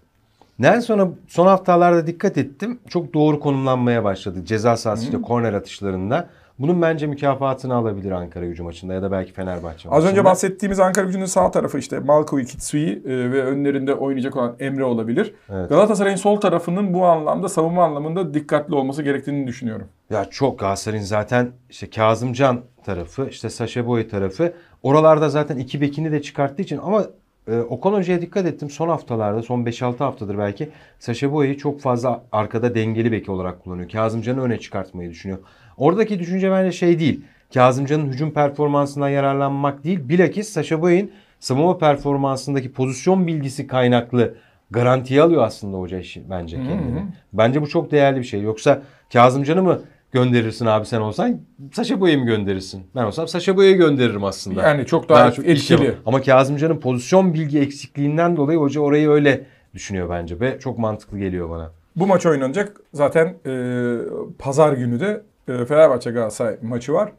Nelson'a 0.61 1.09
son 1.29 1.47
haftalarda 1.47 2.07
dikkat 2.07 2.39
ettim. 2.39 2.79
Çok 2.89 3.15
doğru 3.15 3.41
konumlanmaya 3.41 4.05
başladı. 4.05 4.45
Ceza 4.45 4.77
sahası 4.77 5.05
işte 5.05 5.21
korner 5.23 5.53
atışlarında. 5.53 6.29
Bunun 6.59 6.83
bence 6.83 7.07
mükafatını 7.07 7.75
alabilir 7.75 8.11
Ankara 8.11 8.47
gücü 8.47 8.63
maçında 8.63 8.95
ya 8.95 9.03
da 9.03 9.13
belki 9.13 9.33
Fenerbahçe 9.33 9.89
Az 9.89 9.93
maçında. 9.93 10.11
önce 10.11 10.25
bahsettiğimiz 10.25 10.81
Ankara 10.81 11.07
gücünün 11.07 11.25
sağ 11.25 11.51
tarafı 11.51 11.79
işte 11.79 11.99
Malkovic, 11.99 12.45
Kitsui 12.45 13.03
e, 13.07 13.33
ve 13.33 13.45
önlerinde 13.45 13.95
oynayacak 13.95 14.37
olan 14.37 14.57
Emre 14.61 14.85
olabilir. 14.85 15.35
Evet. 15.51 15.69
Galatasaray'ın 15.69 16.17
sol 16.17 16.41
tarafının 16.41 16.95
bu 16.95 17.05
anlamda 17.05 17.49
savunma 17.49 17.85
anlamında 17.85 18.35
dikkatli 18.35 18.75
olması 18.75 19.03
gerektiğini 19.03 19.47
düşünüyorum. 19.47 19.87
Ya 20.11 20.25
çok 20.25 20.59
Galatasaray'ın 20.59 21.05
zaten 21.05 21.49
işte 21.71 21.91
Kazımcan 21.91 22.61
tarafı, 22.85 23.27
işte 23.31 23.51
Saşa 23.51 23.87
Boy 23.87 24.09
tarafı. 24.09 24.53
Oralarda 24.83 25.29
zaten 25.29 25.57
iki 25.57 25.81
bekini 25.81 26.13
de 26.13 26.23
çıkarttığı 26.23 26.63
için 26.63 26.81
ama 26.83 27.05
e, 27.51 27.61
Okan 27.61 27.93
Hoca'ya 27.93 28.21
dikkat 28.21 28.47
ettim. 28.47 28.71
Son 28.71 28.89
haftalarda, 28.89 29.43
son 29.43 29.65
5-6 29.65 29.97
haftadır 29.99 30.39
belki 30.39 30.69
Saşa 30.99 31.33
Boy'u 31.33 31.59
çok 31.59 31.81
fazla 31.81 32.23
arkada 32.33 32.75
dengeli 32.75 33.13
beki 33.13 33.31
olarak 33.31 33.65
kullanıyor. 33.65 33.89
Kazımcan'ı 33.89 34.43
öne 34.43 34.59
çıkartmayı 34.59 35.11
düşünüyor. 35.11 35.39
Oradaki 35.77 36.19
düşünce 36.19 36.51
bence 36.51 36.73
şey 36.73 36.99
değil. 36.99 37.25
Kazımcan'ın 37.55 38.09
hücum 38.09 38.31
performansından 38.31 39.09
yararlanmak 39.09 39.85
değil. 39.85 40.09
Bilakis 40.09 40.49
Saşa 40.49 40.83
Boy'un 40.83 41.11
savunma 41.41 41.79
performansındaki 41.79 42.73
pozisyon 42.73 43.27
bilgisi 43.27 43.67
kaynaklı 43.67 44.35
garantiye 44.71 45.23
alıyor 45.23 45.43
aslında 45.43 45.77
hoca 45.77 45.99
işi 45.99 46.31
bence 46.31 46.57
kendini. 46.57 47.05
Bence 47.33 47.63
bu 47.63 47.69
çok 47.69 47.91
değerli 47.91 48.19
bir 48.19 48.25
şey. 48.25 48.43
Yoksa 48.43 48.83
Kazımcan'ı 49.13 49.63
mı 49.63 49.81
gönderirsin 50.13 50.67
abi 50.67 50.87
sen 50.87 51.01
olsan? 51.01 51.41
Saşa 51.73 52.01
Boya'yı 52.01 52.19
mı 52.19 52.27
gönderirsin? 52.27 52.87
Ben 52.95 53.05
olsam 53.05 53.29
Saşa 53.29 53.57
Boya'yı 53.57 53.77
gönderirim 53.77 54.25
aslında. 54.25 54.63
Yani 54.63 54.87
çok 54.87 55.09
daha 55.09 55.33
çok 55.33 55.47
iş 55.47 55.71
etkili. 55.71 55.87
yapar. 55.87 56.01
Ama 56.07 56.23
Kazımcan'ın 56.23 56.81
pozisyon 56.81 57.35
bilgi 57.35 57.59
eksikliğinden 57.61 58.37
dolayı 58.37 58.59
hoca 58.59 58.81
orayı 58.81 59.09
öyle 59.09 59.47
düşünüyor 59.75 60.11
bence 60.11 60.41
ve 60.41 60.59
çok 60.59 60.79
mantıklı 60.79 61.19
geliyor 61.19 61.51
bana. 61.51 61.71
Bu 61.97 62.07
maç 62.07 62.27
oynanacak. 62.27 62.81
Zaten 62.95 63.35
e, 63.47 63.53
pazar 64.39 64.73
günü 64.73 65.01
de 65.01 65.23
e, 65.49 65.65
Fenerbahçe 65.65 66.11
Galatasaray 66.11 66.57
maçı 66.63 66.93
var. 66.93 67.13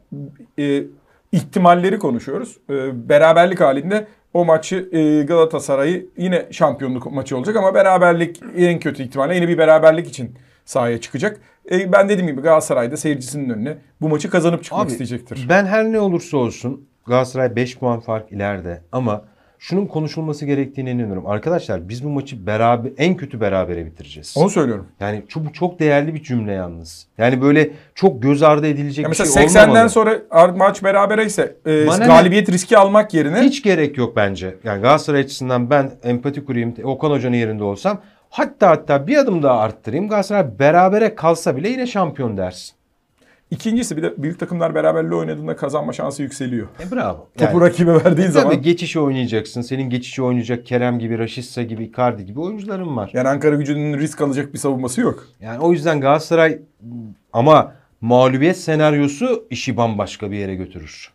E, 0.58 0.84
ihtimalleri 1.32 1.98
konuşuyoruz. 1.98 2.56
E, 2.70 3.08
beraberlik 3.08 3.60
halinde 3.60 4.06
o 4.34 4.44
maçı 4.44 4.88
e, 4.92 5.22
Galatasaray'ı 5.22 6.06
yine 6.16 6.46
şampiyonluk 6.50 7.12
maçı 7.12 7.36
olacak 7.36 7.56
ama 7.56 7.74
beraberlik 7.74 8.40
en 8.56 8.80
kötü 8.80 9.02
ihtimalle 9.02 9.34
yine 9.34 9.48
bir 9.48 9.58
beraberlik 9.58 10.08
için 10.08 10.34
sahaya 10.64 11.00
çıkacak. 11.00 11.40
E, 11.70 11.92
ben 11.92 12.08
dediğim 12.08 12.30
gibi 12.30 12.40
Galatasaray'da 12.40 12.96
seyircisinin 12.96 13.50
önüne 13.50 13.78
bu 14.00 14.08
maçı 14.08 14.30
kazanıp 14.30 14.64
çıkmak 14.64 14.82
Abi, 14.86 14.90
isteyecektir. 14.92 15.46
Ben 15.48 15.66
her 15.66 15.84
ne 15.84 16.00
olursa 16.00 16.36
olsun 16.36 16.84
Galatasaray 17.06 17.56
5 17.56 17.78
puan 17.78 18.00
fark 18.00 18.32
ileride 18.32 18.80
ama 18.92 19.24
şunun 19.58 19.86
konuşulması 19.86 20.46
gerektiğine 20.46 20.90
inanıyorum. 20.90 21.26
Arkadaşlar 21.26 21.88
biz 21.88 22.04
bu 22.04 22.08
maçı 22.08 22.46
beraber 22.46 22.90
en 22.98 23.16
kötü 23.16 23.40
berabere 23.40 23.86
bitireceğiz. 23.86 24.34
Onu 24.36 24.50
söylüyorum. 24.50 24.86
Yani 25.00 25.22
çok, 25.28 25.54
çok 25.54 25.78
değerli 25.80 26.14
bir 26.14 26.22
cümle 26.22 26.52
yalnız. 26.52 27.06
Yani 27.18 27.42
böyle 27.42 27.70
çok 27.94 28.22
göz 28.22 28.42
ardı 28.42 28.66
edilecek 28.66 29.02
Ya 29.02 29.12
bir 29.12 29.18
mesela 29.18 29.30
şey 29.32 29.42
80'den 29.44 29.68
olmamalı. 29.68 29.90
sonra 29.90 30.18
ar- 30.30 30.48
maç 30.50 30.84
berabere 30.84 31.24
ise 31.24 31.56
e, 31.66 31.86
Bana 31.86 31.98
ne? 31.98 32.06
galibiyet 32.06 32.48
riski 32.52 32.78
almak 32.78 33.14
yerine 33.14 33.40
Hiç 33.40 33.62
gerek 33.62 33.98
yok 33.98 34.16
bence. 34.16 34.54
Yani 34.64 34.82
Galatasaray 34.82 35.20
açısından 35.20 35.70
ben 35.70 35.90
empati 36.02 36.44
kurayım. 36.44 36.74
Okan 36.84 37.10
Hoca'nın 37.10 37.36
yerinde 37.36 37.64
olsam 37.64 38.00
hatta 38.32 38.70
hatta 38.70 39.06
bir 39.06 39.16
adım 39.16 39.42
daha 39.42 39.58
arttırayım. 39.58 40.08
Galatasaray 40.08 40.58
berabere 40.58 41.14
kalsa 41.14 41.56
bile 41.56 41.68
yine 41.68 41.86
şampiyon 41.86 42.36
dersin. 42.36 42.74
İkincisi 43.50 43.96
bir 43.96 44.02
de 44.02 44.22
büyük 44.22 44.40
takımlar 44.40 44.74
beraberliği 44.74 45.14
oynadığında 45.14 45.56
kazanma 45.56 45.92
şansı 45.92 46.22
yükseliyor. 46.22 46.66
E 46.80 46.90
bravo. 46.92 47.28
Topu 47.38 47.60
rakibe 47.60 47.94
verdiğin 47.94 48.14
Tabii 48.14 48.28
zaman. 48.28 48.62
geçişi 48.62 49.00
oynayacaksın. 49.00 49.60
Senin 49.60 49.90
geçişi 49.90 50.22
oynayacak 50.22 50.66
Kerem 50.66 50.98
gibi, 50.98 51.18
Raşitsa 51.18 51.62
gibi, 51.62 51.84
Icardi 51.84 52.26
gibi 52.26 52.40
oyuncuların 52.40 52.96
var. 52.96 53.10
Yani 53.12 53.28
Ankara 53.28 53.56
gücünün 53.56 53.98
risk 53.98 54.20
alacak 54.20 54.52
bir 54.54 54.58
savunması 54.58 55.00
yok. 55.00 55.26
Yani 55.40 55.58
o 55.60 55.72
yüzden 55.72 56.00
Galatasaray 56.00 56.58
ama 57.32 57.74
mağlubiyet 58.00 58.56
senaryosu 58.56 59.46
işi 59.50 59.76
bambaşka 59.76 60.30
bir 60.30 60.36
yere 60.36 60.54
götürür. 60.54 61.12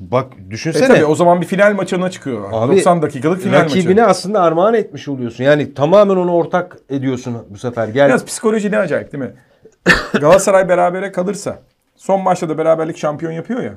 Bak 0.00 0.32
E 0.46 0.50
düşünsene. 0.50 0.88
tabii 0.88 1.04
o 1.04 1.14
zaman 1.14 1.40
bir 1.40 1.46
final 1.46 1.74
maçına 1.74 2.10
çıkıyor. 2.10 2.48
Abi, 2.52 2.76
90 2.76 3.02
dakikalık 3.02 3.40
final 3.42 3.64
rakibine 3.64 4.00
maçı. 4.00 4.10
aslında 4.10 4.42
armağan 4.42 4.74
etmiş 4.74 5.08
oluyorsun. 5.08 5.44
Yani 5.44 5.74
tamamen 5.74 6.16
onu 6.16 6.32
ortak 6.32 6.76
ediyorsun 6.90 7.36
bu 7.50 7.58
sefer. 7.58 7.88
Gel. 7.88 8.08
Biraz 8.08 8.24
psikoloji 8.24 8.70
ne 8.70 8.78
acayip 8.78 9.12
değil 9.12 9.24
mi? 9.24 9.32
Galatasaray 10.20 10.68
berabere 10.68 11.12
kalırsa 11.12 11.58
son 11.96 12.22
maçta 12.22 12.48
da 12.48 12.58
beraberlik 12.58 12.96
şampiyon 12.96 13.32
yapıyor 13.32 13.62
ya. 13.62 13.74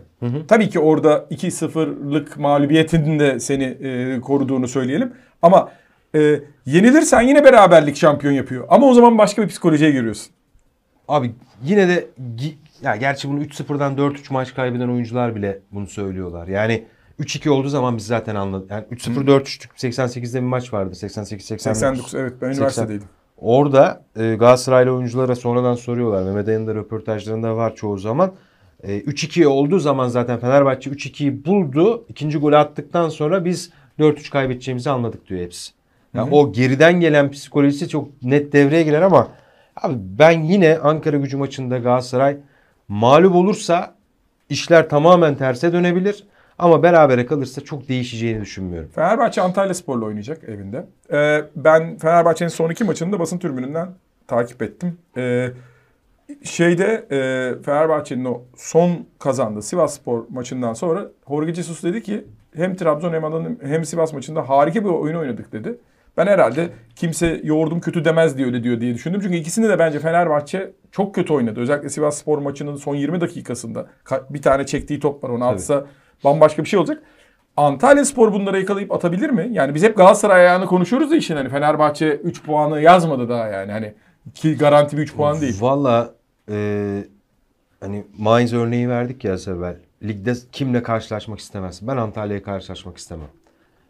Tabii 0.47 0.69
ki 0.69 0.79
orada 0.79 1.25
2-0'lık 1.31 2.37
mağlubiyetin 2.37 3.19
de 3.19 3.39
seni 3.39 3.63
e, 3.63 4.19
koruduğunu 4.21 4.67
söyleyelim. 4.67 5.13
Ama 5.41 5.69
e, 6.15 6.39
yenilirsen 6.65 7.21
yine 7.21 7.43
beraberlik 7.43 7.95
şampiyon 7.97 8.33
yapıyor. 8.33 8.65
Ama 8.69 8.87
o 8.87 8.93
zaman 8.93 9.17
başka 9.17 9.41
bir 9.41 9.47
psikolojiye 9.47 9.91
giriyorsun. 9.91 10.27
Abi 11.07 11.31
yine 11.63 11.87
de 11.87 12.07
ya 12.81 12.95
gerçi 12.95 13.29
bunu 13.29 13.43
3-0'dan 13.43 13.98
4-3 13.98 14.33
maç 14.33 14.55
kaybeden 14.55 14.89
oyuncular 14.89 15.36
bile 15.36 15.59
bunu 15.71 15.88
söylüyorlar. 15.88 16.48
Yani 16.48 16.86
3-2 17.19 17.50
olduğu 17.50 17.69
zaman 17.69 17.98
biz 17.98 18.05
zaten 18.05 18.36
anladık. 18.36 18.71
Yani 18.71 18.86
3-0 18.91 19.25
4-3 19.25 19.67
88'de 19.77 20.41
bir 20.41 20.45
maç 20.48 20.74
vardı. 20.74 20.95
88 20.95 21.45
89. 21.45 21.79
89 21.79 22.15
evet 22.15 22.33
ben 22.41 22.48
üniversitedeydim. 22.48 23.07
Orada 23.38 24.03
e, 24.15 24.36
Galatasaraylı 24.36 24.93
oyunculara 24.93 25.36
sonradan 25.36 25.75
soruyorlar. 25.75 26.24
Mehmet 26.24 26.48
Ay'ın 26.48 26.67
da 26.67 26.75
röportajlarında 26.75 27.55
var 27.55 27.75
çoğu 27.75 27.98
zaman. 27.98 28.31
E, 28.83 29.00
3-2 29.00 29.45
olduğu 29.45 29.79
zaman 29.79 30.07
zaten 30.07 30.39
Fenerbahçe 30.39 30.89
3-2'yi 30.89 31.45
buldu. 31.45 32.05
İkinci 32.09 32.38
golü 32.38 32.57
attıktan 32.57 33.09
sonra 33.09 33.45
biz 33.45 33.71
4-3 34.00 34.29
kaybedeceğimizi 34.29 34.89
anladık 34.89 35.27
diyor 35.27 35.41
hepsi. 35.41 35.71
Yani 36.13 36.29
o 36.31 36.51
geriden 36.51 37.00
gelen 37.00 37.31
psikolojisi 37.31 37.89
çok 37.89 38.24
net 38.24 38.53
devreye 38.53 38.83
girer 38.83 39.01
ama 39.01 39.27
abi 39.75 39.95
ben 40.00 40.41
yine 40.41 40.77
Ankara 40.77 41.17
gücü 41.17 41.38
maçında 41.38 41.77
Galatasaray 41.77 42.38
mağlup 42.89 43.36
olursa 43.36 43.96
işler 44.50 44.89
tamamen 44.89 45.36
terse 45.36 45.74
dönebilir. 45.74 46.24
Ama 46.60 46.84
berabere 46.84 47.25
kalırsa 47.25 47.62
çok 47.62 47.89
değişeceğini 47.89 48.41
düşünmüyorum. 48.41 48.89
Fenerbahçe 48.96 49.41
Antalya 49.41 49.74
Spor'la 49.74 50.05
oynayacak 50.05 50.43
evinde. 50.43 50.86
Ee, 51.12 51.41
ben 51.55 51.98
Fenerbahçe'nin 51.98 52.50
son 52.50 52.69
iki 52.69 52.84
maçını 52.84 53.12
da 53.12 53.19
basın 53.19 53.39
tribününden 53.39 53.89
takip 54.27 54.62
ettim. 54.62 54.98
Ee, 55.17 55.50
şeyde 56.43 57.05
e, 57.12 57.19
Fenerbahçe'nin 57.63 58.25
o 58.25 58.41
son 58.55 59.05
kazandığı 59.19 59.62
Sivas 59.62 59.96
Spor 59.96 60.24
maçından 60.29 60.74
sonra 60.74 61.08
Jorge 61.29 61.53
Jesus 61.53 61.84
dedi 61.84 62.03
ki 62.03 62.25
hem 62.55 62.75
Trabzon 62.75 63.13
hem 63.13 63.25
Adana 63.25 63.50
hem 63.62 63.86
Sivas 63.86 64.13
maçında 64.13 64.50
harika 64.50 64.84
bir 64.84 64.89
oyun 64.89 65.15
oynadık 65.15 65.51
dedi. 65.51 65.77
Ben 66.19 66.27
herhalde 66.27 66.69
kimse 66.95 67.41
yoğurdum 67.43 67.79
kötü 67.79 68.05
demez 68.05 68.38
diye 68.38 68.47
öyle 68.47 68.63
diyor 68.63 68.81
diye 68.81 68.93
düşündüm. 68.93 69.21
Çünkü 69.23 69.35
ikisini 69.38 69.69
de 69.69 69.79
bence 69.79 69.99
Fenerbahçe 69.99 70.71
çok 70.91 71.15
kötü 71.15 71.33
oynadı. 71.33 71.59
Özellikle 71.59 71.89
Sivas 71.89 72.17
Spor 72.17 72.38
maçının 72.38 72.75
son 72.75 72.95
20 72.95 73.21
dakikasında 73.21 73.88
Ka- 74.05 74.23
bir 74.29 74.41
tane 74.41 74.65
çektiği 74.65 74.99
top 74.99 75.23
var 75.23 75.29
onu 75.29 75.45
atsa 75.45 75.85
bambaşka 76.23 76.63
bir 76.63 76.67
şey 76.67 76.79
olacak. 76.79 77.03
Antalya 77.57 78.05
Spor 78.05 78.33
bunları 78.33 78.59
yakalayıp 78.59 78.91
atabilir 78.91 79.29
mi? 79.29 79.49
Yani 79.51 79.75
biz 79.75 79.83
hep 79.83 79.97
Galatasaray 79.97 80.41
ayağını 80.41 80.65
konuşuyoruz 80.65 81.11
da 81.11 81.15
işin 81.15 81.35
hani 81.35 81.49
Fenerbahçe 81.49 82.15
3 82.15 82.43
puanı 82.43 82.81
yazmadı 82.81 83.29
daha 83.29 83.47
yani. 83.47 83.71
Hani 83.71 83.93
ki 84.33 84.57
garanti 84.57 84.97
bir 84.97 85.01
3 85.01 85.15
puan 85.15 85.41
değil. 85.41 85.57
Valla 85.61 86.13
e, 86.51 87.03
hani 87.79 88.03
Mainz 88.17 88.53
örneği 88.53 88.89
verdik 88.89 89.23
ya 89.23 89.33
az 89.33 89.47
evvel. 89.47 89.75
Ligde 90.03 90.33
kimle 90.51 90.83
karşılaşmak 90.83 91.39
istemezsin? 91.39 91.88
Ben 91.88 91.97
Antalya'ya 91.97 92.43
karşılaşmak 92.43 92.97
istemem. 92.97 93.27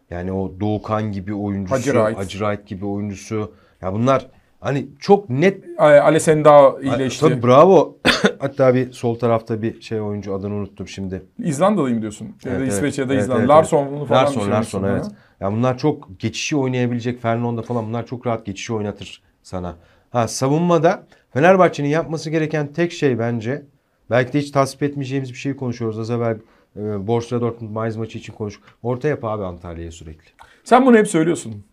Yani 0.09 0.31
o 0.31 0.59
Doğukan 0.59 1.11
gibi 1.11 1.33
oyuncusu, 1.33 1.75
Hacı 1.75 1.91
Wright. 1.91 2.17
Hacı 2.17 2.37
Wright 2.37 2.67
gibi 2.67 2.85
oyuncusu. 2.85 3.51
Ya 3.81 3.93
bunlar 3.93 4.27
hani 4.59 4.87
çok 4.99 5.29
net 5.29 5.63
Ay, 5.77 5.99
Alessandro 5.99 6.79
iyileşti. 6.81 7.21
Tabii 7.21 7.43
bravo. 7.43 7.97
Hatta 8.39 8.75
bir 8.75 8.91
sol 8.91 9.15
tarafta 9.19 9.61
bir 9.61 9.81
şey 9.81 10.01
oyuncu 10.01 10.35
adını 10.35 10.53
unuttum 10.53 10.87
şimdi. 10.87 11.23
İzlandalıyım 11.39 12.01
diyorsun. 12.01 12.35
Ya 12.45 12.51
da 12.51 12.55
Evet, 12.55 12.71
İsveç 12.71 12.97
ya 12.99 13.09
da 13.09 13.13
evet, 13.13 13.23
İzlanda. 13.23 13.39
evet, 13.39 13.49
Larsson 13.49 13.87
evet. 13.97 14.07
falan 14.07 14.23
Larsson, 14.23 14.39
düşünüyorsun 14.41 14.83
Larsson 14.83 14.87
ya. 14.87 14.93
evet. 14.93 15.05
Ya 15.39 15.51
bunlar 15.51 15.77
çok 15.77 16.19
geçişi 16.19 16.57
oynayabilecek 16.57 17.21
Fernando 17.21 17.61
falan 17.61 17.87
bunlar 17.87 18.05
çok 18.05 18.27
rahat 18.27 18.45
geçişi 18.45 18.73
oynatır 18.73 19.21
sana. 19.43 19.75
Ha 20.09 20.27
savunmada 20.27 21.03
Fenerbahçe'nin 21.33 21.87
yapması 21.87 22.29
gereken 22.29 22.67
tek 22.73 22.91
şey 22.91 23.19
bence 23.19 23.65
belki 24.09 24.33
de 24.33 24.39
hiç 24.39 24.51
tasvip 24.51 24.83
etmeyeceğimiz 24.83 25.29
bir 25.31 25.37
şeyi 25.37 25.55
konuşuyoruz. 25.55 25.99
Az 25.99 26.09
evvel 26.11 26.37
e, 26.75 27.07
Borussia 27.07 27.41
Dortmund 27.41 27.71
Mainz 27.71 27.95
maçı 27.95 28.17
için 28.17 28.33
konuş. 28.33 28.59
Orta 28.83 29.07
yap 29.07 29.23
abi 29.25 29.43
Antalya'ya 29.43 29.91
sürekli. 29.91 30.29
Sen 30.63 30.85
bunu 30.85 30.97
hep 30.97 31.07
söylüyorsun. 31.07 31.63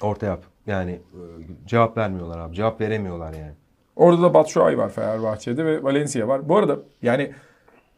Orta 0.00 0.26
yap. 0.26 0.44
Yani 0.66 0.90
e, 0.90 1.20
cevap 1.66 1.96
vermiyorlar 1.96 2.38
abi. 2.38 2.56
Cevap 2.56 2.80
veremiyorlar 2.80 3.32
yani. 3.34 3.52
Orada 3.96 4.22
da 4.22 4.34
Batshuayi 4.34 4.78
var 4.78 4.88
Fenerbahçe'de 4.88 5.64
ve 5.64 5.82
Valencia 5.82 6.28
var. 6.28 6.48
Bu 6.48 6.56
arada 6.56 6.78
yani 7.02 7.32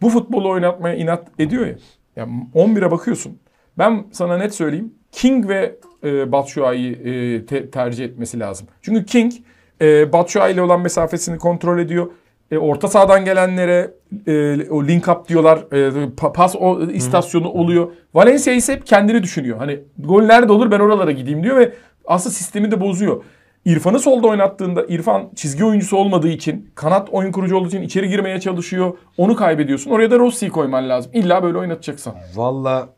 bu 0.03 0.11
futbolu 0.11 0.51
oynatmaya 0.51 0.95
inat 0.95 1.29
ediyor 1.39 1.67
ya. 1.67 1.75
ya 2.17 2.25
11'e 2.55 2.91
bakıyorsun. 2.91 3.39
Ben 3.79 4.07
sana 4.13 4.37
net 4.39 4.55
söyleyeyim. 4.55 4.95
King 5.13 5.49
ve 5.49 5.77
e, 6.05 6.33
Batshuayi'yi 6.33 6.93
e, 6.95 7.47
te- 7.47 7.71
tercih 7.71 8.05
etmesi 8.05 8.41
lazım. 8.41 8.67
Çünkü 8.83 9.05
King 9.05 9.33
e, 9.81 10.13
Batshuayi 10.13 10.55
ile 10.55 10.63
olan 10.63 10.81
mesafesini 10.81 11.39
kontrol 11.39 11.79
ediyor. 11.79 12.11
E, 12.55 12.59
orta 12.59 12.89
sahadan 12.89 13.25
gelenlere 13.25 13.91
e, 14.27 14.57
o 14.71 14.87
link 14.87 15.09
up 15.09 15.29
diyorlar. 15.29 15.59
E, 15.59 15.77
pa- 16.17 16.33
pas 16.33 16.57
o 16.57 16.83
istasyonu 16.83 17.49
oluyor. 17.49 17.93
Valencia 18.15 18.55
ise 18.55 18.73
hep 18.73 18.87
kendini 18.87 19.23
düşünüyor. 19.23 19.59
Hani 19.59 19.81
gol 19.99 20.23
nerede 20.23 20.53
olur 20.53 20.71
ben 20.71 20.81
oralara 20.81 21.11
gideyim 21.13 21.43
diyor 21.43 21.57
ve 21.57 21.73
aslında 22.07 22.35
sistemi 22.35 22.71
de 22.71 22.81
bozuyor. 22.81 23.23
İrfan'ı 23.65 23.99
solda 23.99 24.27
oynattığında 24.29 24.87
İrfan 24.87 25.29
çizgi 25.35 25.65
oyuncusu 25.65 25.97
olmadığı 25.97 26.29
için, 26.29 26.71
kanat 26.75 27.09
oyun 27.11 27.33
kurucu 27.33 27.57
olduğu 27.57 27.69
için 27.69 27.83
içeri 27.83 28.09
girmeye 28.09 28.41
çalışıyor. 28.41 28.97
Onu 29.17 29.37
kaybediyorsun. 29.37 29.91
Oraya 29.91 30.11
da 30.11 30.19
Rossi'yi 30.19 30.51
koyman 30.51 30.89
lazım. 30.89 31.11
İlla 31.15 31.43
böyle 31.43 31.59
oynatacaksan. 31.59 32.15
Valla 32.35 32.89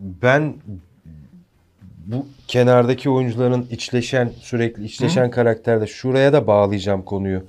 ben 0.00 0.54
bu 2.06 2.26
kenardaki 2.48 3.10
oyuncuların 3.10 3.66
içleşen 3.70 4.32
sürekli 4.40 4.84
içleşen 4.84 5.30
karakterde 5.30 5.86
şuraya 5.86 6.32
da 6.32 6.46
bağlayacağım 6.46 7.02
konuyu. 7.02 7.42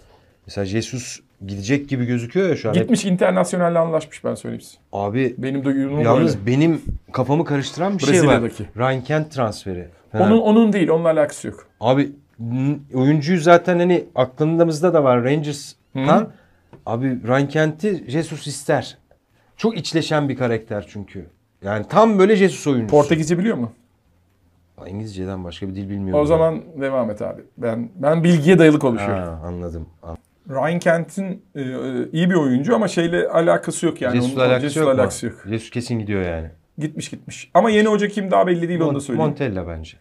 Mesela 0.47 0.65
Jesus 0.65 1.19
gidecek 1.47 1.89
gibi 1.89 2.05
gözüküyor 2.05 2.49
ya 2.49 2.55
şu 2.55 2.69
an. 2.69 2.75
Gitmiş 2.75 3.05
internasyonalle 3.05 3.79
anlaşmış 3.79 4.23
ben 4.23 4.35
söyleyeyim 4.35 4.61
size. 4.61 4.77
Abi 4.93 5.35
Benim 5.37 5.63
duyduğum 5.63 6.01
yalnız 6.01 6.35
öyle. 6.35 6.47
benim 6.47 6.81
kafamı 7.11 7.45
karıştıran 7.45 7.97
bir 7.97 8.03
şey 8.03 8.27
var. 8.27 8.41
Ryan 8.77 9.03
Kent 9.03 9.31
transferi. 9.31 9.87
Onun, 10.13 10.41
onun 10.41 10.73
değil, 10.73 10.89
onunla 10.89 11.09
alakası 11.09 11.47
yok. 11.47 11.67
Abi 11.79 12.11
oyuncuyu 12.93 13.39
zaten 13.39 13.79
hani 13.79 14.05
aklımızda 14.15 14.93
da 14.93 15.03
var 15.03 15.23
Rangers'tan. 15.23 16.29
Abi 16.85 17.27
Ryan 17.27 17.47
Kent'i 17.47 18.03
Jesus 18.07 18.47
ister. 18.47 18.97
Çok 19.57 19.77
içleşen 19.77 20.29
bir 20.29 20.37
karakter 20.37 20.85
çünkü. 20.89 21.25
Yani 21.63 21.85
tam 21.89 22.19
böyle 22.19 22.35
Jesus 22.35 22.67
oyuncusu. 22.67 22.95
Portekizce 22.95 23.37
biliyor 23.37 23.57
mu? 23.57 23.71
İngilizceden 24.87 25.43
başka 25.43 25.67
bir 25.67 25.75
dil 25.75 25.89
bilmiyorum. 25.89 26.23
O 26.23 26.25
zaman 26.25 26.61
devam 26.81 27.11
et 27.11 27.21
abi. 27.21 27.41
Ben 27.57 27.89
ben 27.95 28.23
bilgiye 28.23 28.59
dayalı 28.59 28.79
konuşuyorum. 28.79 29.23
Ha, 29.23 29.41
anladım. 29.45 29.87
Ryan 30.49 30.79
Kent'in 30.79 31.41
e, 31.55 31.61
e, 31.61 31.65
iyi 32.11 32.29
bir 32.29 32.35
oyuncu 32.35 32.75
ama 32.75 32.87
şeyle 32.87 33.27
alakası 33.27 33.85
yok 33.85 34.01
yani. 34.01 34.15
Jesus'la 34.15 34.41
alakası, 34.41 34.61
Jesus'la 34.61 34.81
yok, 34.81 34.99
alakası 34.99 35.25
yok. 35.25 35.35
Jesus 35.49 35.69
kesin 35.69 35.99
gidiyor 35.99 36.21
yani. 36.21 36.51
Gitmiş 36.77 37.09
gitmiş. 37.09 37.51
Ama 37.53 37.69
yeni 37.69 37.87
hoca 37.87 38.07
kim 38.07 38.31
daha 38.31 38.47
belli 38.47 38.69
değil 38.69 38.79
onu 38.79 38.95
da 38.95 38.99
söyleyeyim. 38.99 39.29
Montella 39.29 39.67
bence. 39.67 39.97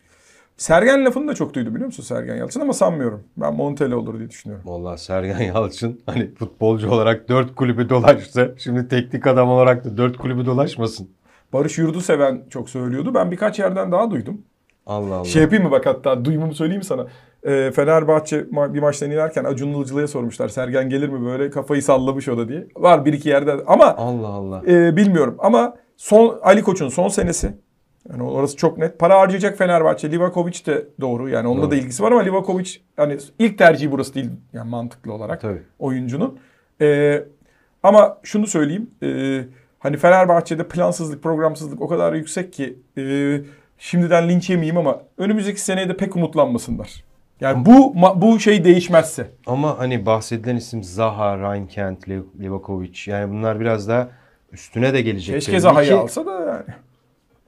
Sergen 0.57 1.05
lafını 1.05 1.29
da 1.29 1.35
çok 1.35 1.55
duydu 1.55 1.71
biliyor 1.71 1.87
musun 1.87 2.03
Sergen 2.03 2.37
Yalçın 2.37 2.61
ama 2.61 2.73
sanmıyorum. 2.73 3.25
Ben 3.37 3.55
Montella 3.55 3.97
olur 3.97 4.19
diye 4.19 4.31
düşünüyorum. 4.31 4.65
Vallahi 4.69 5.01
Sergen 5.01 5.41
Yalçın 5.55 6.01
hani 6.07 6.35
futbolcu 6.35 6.91
olarak 6.91 7.29
dört 7.29 7.55
kulübü 7.55 7.89
dolaştı. 7.89 8.55
Şimdi 8.59 8.89
teknik 8.89 9.27
adam 9.27 9.49
olarak 9.49 9.85
da 9.85 9.97
dört 9.97 10.17
kulübü 10.17 10.47
dolaşmasın. 10.47 11.09
Barış 11.53 11.79
Yurduseven 11.79 12.43
çok 12.51 12.71
söylüyordu. 12.71 13.15
Ben 13.15 13.31
birkaç 13.31 13.59
yerden 13.59 13.93
daha 13.93 14.11
duydum. 14.11 14.43
Allah 14.87 15.15
Allah. 15.15 15.25
Şey 15.25 15.43
yapayım 15.43 15.65
mı 15.65 15.71
bak 15.71 15.87
hatta 15.87 16.25
duyumumu 16.25 16.55
söyleyeyim 16.55 16.83
sana. 16.83 17.07
Ee, 17.47 17.71
Fenerbahçe 17.75 18.41
ma- 18.41 18.75
bir 18.75 18.81
maçtan 18.81 19.11
inerken 19.11 19.45
Acun 19.45 19.69
Ilıcılı'ya 19.69 20.09
sormuşlar. 20.09 20.49
Sergen 20.49 20.89
gelir 20.89 21.09
mi 21.09 21.27
böyle 21.27 21.51
kafayı 21.51 21.83
sallamış 21.83 22.29
o 22.29 22.39
da 22.39 22.49
diye. 22.49 22.67
Var 22.77 23.05
bir 23.05 23.13
iki 23.13 23.29
yerde 23.29 23.53
ama 23.67 23.95
Allah 23.97 24.29
Allah. 24.29 24.63
e, 24.67 24.97
bilmiyorum. 24.97 25.37
Ama 25.39 25.77
son 25.97 26.39
Ali 26.43 26.63
Koç'un 26.63 26.89
son 26.89 27.09
senesi. 27.09 27.55
Yani 28.11 28.23
orası 28.23 28.57
çok 28.57 28.79
net. 28.79 28.99
Para 28.99 29.21
harcayacak 29.21 29.59
Fenerbahçe. 29.59 30.11
Livakovic 30.11 30.67
de 30.67 30.87
doğru. 31.01 31.29
Yani 31.29 31.49
onunla 31.49 31.63
Doğru. 31.63 31.71
da 31.71 31.77
ilgisi 31.77 32.03
var 32.03 32.13
ama 32.13 32.21
Livakovic 32.21 32.71
hani 32.97 33.17
ilk 33.39 33.59
tercihi 33.59 33.93
burası 33.93 34.15
değil 34.15 34.31
yani 34.53 34.71
mantıklı 34.71 35.13
olarak 35.13 35.41
Tabii. 35.41 35.63
oyuncunun. 35.79 36.39
Ee, 36.81 37.25
ama 37.83 38.19
şunu 38.23 38.47
söyleyeyim. 38.47 38.91
e, 39.03 39.41
hani 39.79 39.97
Fenerbahçe'de 39.97 40.69
plansızlık, 40.69 41.23
programsızlık 41.23 41.81
o 41.83 41.89
kadar 41.89 42.13
yüksek 42.13 42.53
ki 42.53 42.79
e, 42.99 43.03
şimdiden 43.79 44.29
linç 44.29 44.51
yemeyeyim 44.51 44.77
ama 44.77 45.01
önümüzdeki 45.19 45.61
seneye 45.61 45.89
de 45.89 45.97
pek 45.97 46.17
umutlanmasınlar. 46.17 47.05
Yani 47.41 47.67
bu 47.67 47.95
bu 48.17 48.41
şey 48.41 48.65
değişmezse. 48.65 49.31
Ama 49.47 49.79
hani 49.79 50.07
bahsedilen 50.07 50.57
isim 50.57 50.85
Zaha, 50.85 51.39
Reinkent, 51.39 52.09
Livakovic 52.41 52.93
yani 53.07 53.33
bunlar 53.33 53.61
biraz 53.61 53.89
daha 53.89 54.09
üstüne 54.53 54.95
de 54.95 55.03
gelecek. 55.03 55.35
Keşke 55.35 55.61
Zaha'yı 55.61 55.97
alsa 55.97 56.27
da 56.27 56.33
yani. 56.41 56.65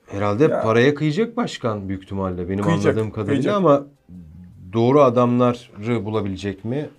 Herhalde 0.07 0.43
Ya. 0.43 0.61
paraya 0.61 0.95
kıyacak 0.95 1.37
başkan 1.37 1.89
büyük 1.89 2.03
ihtimalle 2.03 2.49
benim 2.49 2.63
Kıyacak, 2.63 2.85
anladığım 2.85 3.11
kadarıyla 3.11 3.41
kıyacak. 3.41 3.55
ama 3.57 3.83
doğru 4.73 5.01
adamları 5.01 6.05
bulabilecek 6.05 6.65
mi? 6.65 6.89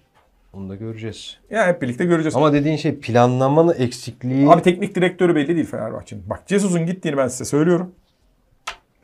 Onu 0.53 0.69
da 0.69 0.75
göreceğiz. 0.75 1.39
Yani 1.51 1.67
hep 1.69 1.83
birlikte 1.83 2.05
göreceğiz. 2.05 2.37
Ama 2.37 2.53
dediğin 2.53 2.77
şey 2.77 2.95
planlamanın 2.99 3.75
eksikliği. 3.79 4.49
Abi 4.51 4.63
teknik 4.63 4.95
direktörü 4.95 5.35
belli 5.35 5.55
değil 5.57 5.67
Fenerbahçe'nin. 5.67 6.23
Bak 6.31 6.43
Jesus'un 6.47 6.87
gittiğini 6.87 7.17
ben 7.17 7.29
size 7.29 7.45
söylüyorum. 7.45 7.93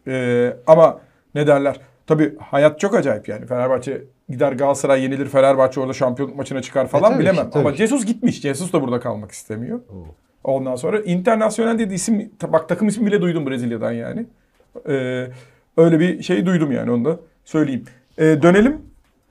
Ee, 0.07 0.57
ama 0.67 1.01
ne 1.35 1.47
derler? 1.47 1.77
Tabii 2.09 2.35
hayat 2.39 2.81
çok 2.81 2.95
acayip 2.95 3.29
yani. 3.29 3.47
Fenerbahçe 3.47 4.05
gider 4.29 4.53
Galatasaray 4.53 5.03
yenilir. 5.03 5.27
Fenerbahçe 5.27 5.81
orada 5.81 5.93
şampiyonluk 5.93 6.37
maçına 6.37 6.63
çıkar 6.63 6.87
falan 6.87 7.15
E, 7.17 7.19
bilemem. 7.19 7.45
ki, 7.45 7.51
tabii 7.51 7.61
ama 7.61 7.73
ki. 7.73 7.79
Jesus 7.79 8.05
gitmiş. 8.07 8.41
Jesus 8.41 8.73
da 8.73 8.83
burada 8.83 9.01
kalmak 9.01 9.31
istemiyor. 9.33 9.79
Oo. 9.79 10.05
Ondan 10.45 10.77
sonra 10.77 11.01
internasyonel 11.01 11.79
dediği 11.79 11.95
isim 11.95 12.31
bak 12.43 12.69
takım 12.69 12.89
ismi 12.89 13.07
bile 13.07 13.21
duydum 13.21 13.47
Brezilya'dan 13.47 13.93
yani. 13.93 14.27
Ee, 14.89 15.27
öyle 15.77 16.01
bir 16.01 16.23
şey 16.23 16.47
duydum 16.47 16.73
yani 16.73 16.91
onu 16.91 17.05
da 17.05 17.17
söyleyeyim. 17.45 17.85
Ee, 18.19 18.23
dönelim. 18.43 18.77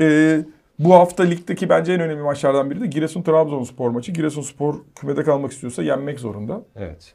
Ee, 0.02 0.40
bu 0.80 0.94
hafta 0.94 1.24
ligdeki 1.24 1.70
bence 1.70 1.94
en 1.94 2.00
önemli 2.00 2.22
maçlardan 2.24 2.70
biri 2.72 2.82
de 2.82 2.88
Giresun 2.88 3.22
Trabzonspor 3.22 3.90
maçı. 3.90 4.12
Giresunspor 4.12 4.76
kümede 4.96 5.24
kalmak 5.24 5.52
istiyorsa 5.52 5.84
yenmek 5.84 6.20
zorunda. 6.20 6.62
Evet. 6.76 7.14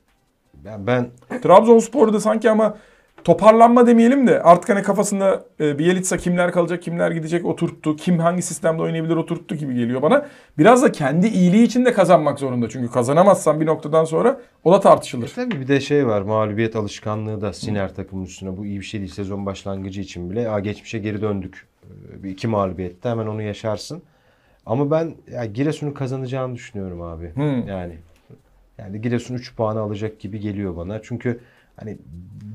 Ben, 0.55 0.87
ben 0.87 1.07
Trabzonspor'da 1.43 2.21
sanki 2.21 2.51
ama 2.51 2.77
toparlanma 3.25 3.87
demeyelim 3.87 4.27
de 4.27 4.43
artık 4.43 4.69
hani 4.69 4.83
kafasında 4.83 5.45
e, 5.61 5.79
Bielitsa 5.79 6.17
kimler 6.17 6.53
kalacak 6.53 6.83
kimler 6.83 7.11
gidecek 7.11 7.45
oturttu. 7.47 7.97
Kim 7.97 8.19
hangi 8.19 8.43
sistemde 8.43 8.83
oynayabilir 8.83 9.17
oturttu 9.17 9.55
gibi 9.55 9.75
geliyor 9.75 10.03
bana. 10.03 10.27
Biraz 10.59 10.83
da 10.83 10.93
kendi 10.93 11.27
iyiliği 11.27 11.63
için 11.65 11.85
de 11.85 11.93
kazanmak 11.93 12.39
zorunda. 12.39 12.69
Çünkü 12.69 12.93
kazanamazsan 12.93 13.61
bir 13.61 13.67
noktadan 13.67 14.05
sonra 14.05 14.41
o 14.65 14.73
da 14.73 14.81
tartışılır. 14.81 15.33
tabii 15.35 15.61
bir 15.61 15.69
de 15.69 15.81
şey 15.81 16.07
var 16.07 16.23
mağlubiyet 16.23 16.77
alışkanlığı 16.77 17.41
da 17.41 17.53
Siner 17.53 17.95
takımın 17.95 18.25
üstüne 18.25 18.57
bu 18.57 18.67
iyi 18.67 18.81
bir 18.81 18.85
şey 18.85 19.01
değil 19.01 19.13
sezon 19.13 19.47
başlangıcı 19.47 20.01
için 20.01 20.31
bile. 20.31 20.51
Aa, 20.51 20.61
geçmişe 20.61 20.99
geri 20.99 21.21
döndük. 21.23 21.67
Ee, 21.85 22.23
Bir 22.23 22.31
iki 22.31 22.49
mağlubiyette 22.49 23.09
hemen 23.09 23.27
onu 23.27 23.43
yaşarsın. 23.43 24.03
Ama 24.67 24.91
ben 24.91 25.15
ya 25.33 25.45
Giresun'un 25.45 25.93
kazanacağını 25.93 26.55
düşünüyorum 26.55 27.03
abi. 27.03 27.35
Hmm. 27.35 27.69
Yani 27.69 27.99
yani 28.79 29.01
Giresun 29.01 29.35
3 29.35 29.57
puanı 29.57 29.81
alacak 29.81 30.21
gibi 30.21 30.41
geliyor 30.41 30.77
bana. 30.77 31.03
Çünkü 31.03 31.41
hani 31.77 31.99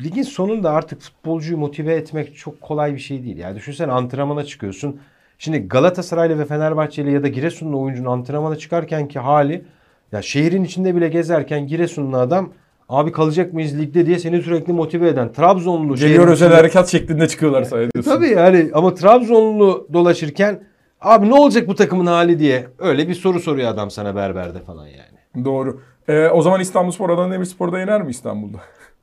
ligin 0.03 0.23
sonunda 0.23 0.71
artık 0.71 1.01
futbolcuyu 1.01 1.57
motive 1.57 1.93
etmek 1.93 2.37
çok 2.37 2.61
kolay 2.61 2.93
bir 2.93 2.99
şey 2.99 3.23
değil. 3.23 3.37
Yani 3.37 3.55
düşünsene 3.55 3.91
antrenmana 3.91 4.43
çıkıyorsun. 4.43 4.99
Şimdi 5.39 5.67
Galatasaraylı 5.67 6.39
ve 6.39 6.45
Fenerbahçeli 6.45 7.11
ya 7.11 7.23
da 7.23 7.27
Giresunlu 7.27 7.81
oyuncunun 7.81 8.11
antrenmana 8.11 8.55
çıkarken 8.55 9.07
ki 9.07 9.19
hali 9.19 9.65
ya 10.11 10.21
şehrin 10.21 10.63
içinde 10.63 10.95
bile 10.95 11.07
gezerken 11.07 11.67
Giresunlu 11.67 12.17
adam 12.17 12.49
abi 12.89 13.11
kalacak 13.11 13.53
mıyız 13.53 13.79
ligde 13.79 14.05
diye 14.05 14.19
seni 14.19 14.41
sürekli 14.41 14.73
motive 14.73 15.07
eden 15.09 15.31
Trabzonlu 15.31 15.95
Geliyor 15.95 16.27
özel 16.27 16.45
içinde- 16.45 16.55
harekat 16.57 16.87
şeklinde 16.89 17.27
çıkıyorlar 17.27 17.63
sayıyorsun. 17.63 18.01
Tabii 18.01 18.27
yani 18.27 18.69
ama 18.73 18.93
Trabzonlu 18.93 19.87
dolaşırken 19.93 20.63
abi 21.01 21.29
ne 21.29 21.33
olacak 21.33 21.67
bu 21.67 21.75
takımın 21.75 22.05
hali 22.05 22.39
diye 22.39 22.67
öyle 22.79 23.07
bir 23.07 23.13
soru 23.13 23.39
soruyor 23.39 23.71
adam 23.71 23.91
sana 23.91 24.15
berberde 24.15 24.59
falan 24.59 24.87
yani. 24.87 25.45
Doğru. 25.45 25.81
Ee, 26.07 26.27
o 26.27 26.41
zaman 26.41 26.61
İstanbulspor 26.61 27.09
Adana 27.09 27.33
Demirspor'da 27.33 27.79
yener 27.79 28.01
mi 28.01 28.11
İstanbul'da? 28.11 28.57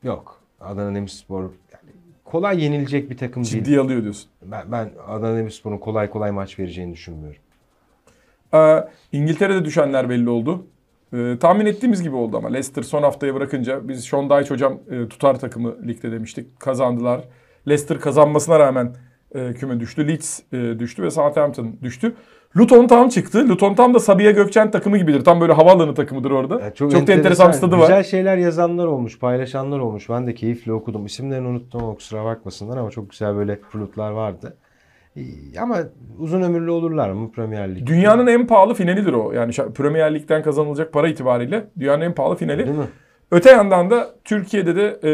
Yok. 0.04 0.40
Adana 0.60 0.94
Demirspor 0.94 1.42
yani 1.42 1.92
kolay 2.24 2.64
yenilecek 2.64 3.10
bir 3.10 3.16
takım 3.16 3.44
değil. 3.44 3.54
Ciddiye 3.54 3.80
alıyor 3.80 4.02
diyorsun. 4.02 4.30
Ben, 4.42 4.72
ben 4.72 4.90
Adana 5.08 5.36
Demirspor'un 5.36 5.78
kolay 5.78 6.10
kolay 6.10 6.30
maç 6.30 6.58
vereceğini 6.58 6.92
düşünmüyorum. 6.92 7.40
Ee, 8.54 8.88
İngiltere'de 9.12 9.64
düşenler 9.64 10.10
belli 10.10 10.30
oldu. 10.30 10.66
Ee, 11.12 11.36
tahmin 11.40 11.66
ettiğimiz 11.66 12.02
gibi 12.02 12.16
oldu 12.16 12.36
ama 12.36 12.48
Leicester 12.48 12.82
son 12.82 13.02
haftaya 13.02 13.34
bırakınca 13.34 13.88
biz 13.88 14.04
Sean 14.04 14.30
Dyche 14.30 14.54
hocam 14.54 14.78
e, 14.90 15.08
tutar 15.08 15.40
takımı 15.40 15.86
ligde 15.86 16.12
demiştik. 16.12 16.60
Kazandılar. 16.60 17.24
Leicester 17.68 18.00
kazanmasına 18.00 18.58
rağmen 18.58 18.96
e, 19.34 19.52
küme 19.52 19.80
düştü. 19.80 20.08
Leeds 20.08 20.40
e, 20.52 20.78
düştü 20.78 21.02
ve 21.02 21.10
Southampton 21.10 21.76
düştü. 21.82 22.14
Luton 22.56 22.86
Town 22.86 23.08
çıktı. 23.08 23.48
Luton 23.48 23.74
Town 23.74 23.94
da 23.94 23.98
Sabiha 23.98 24.30
Gökçen 24.30 24.70
takımı 24.70 24.98
gibidir. 24.98 25.24
Tam 25.24 25.40
böyle 25.40 25.52
havaalanı 25.52 25.94
takımıdır 25.94 26.30
orada. 26.30 26.60
Ya 26.60 26.74
çok 26.74 26.92
da 26.92 27.12
enteresan 27.12 27.48
bir 27.48 27.52
stadı 27.52 27.76
var. 27.76 27.80
Güzel 27.80 28.04
şeyler 28.04 28.36
yazanlar 28.36 28.86
olmuş, 28.86 29.18
paylaşanlar 29.18 29.78
olmuş. 29.78 30.08
Ben 30.08 30.26
de 30.26 30.34
keyifle 30.34 30.72
okudum. 30.72 31.06
İsimlerini 31.06 31.48
unuttum 31.48 31.84
ama 31.84 31.94
kusura 31.94 32.24
bakmasınlar 32.24 32.76
ama 32.76 32.90
çok 32.90 33.10
güzel 33.10 33.36
böyle 33.36 33.60
flutlar 33.70 34.10
vardı. 34.10 34.56
Ama 35.60 35.78
uzun 36.18 36.42
ömürlü 36.42 36.70
olurlar 36.70 37.10
mı 37.10 37.32
Premier 37.32 37.74
Lig? 37.74 37.86
Dünyanın 37.86 38.26
en 38.26 38.46
pahalı 38.46 38.74
finalidir 38.74 39.12
o. 39.12 39.32
Yani 39.32 39.52
Premier 39.52 40.14
Lig'den 40.14 40.42
kazanılacak 40.42 40.92
para 40.92 41.08
itibariyle 41.08 41.66
dünyanın 41.78 42.00
en 42.00 42.14
pahalı 42.14 42.36
finali. 42.36 42.66
Değil 42.66 42.78
mi? 42.78 42.84
Öte 43.34 43.50
yandan 43.50 43.90
da 43.90 44.14
Türkiye'de 44.24 44.76
de 44.76 44.98
e, 45.04 45.12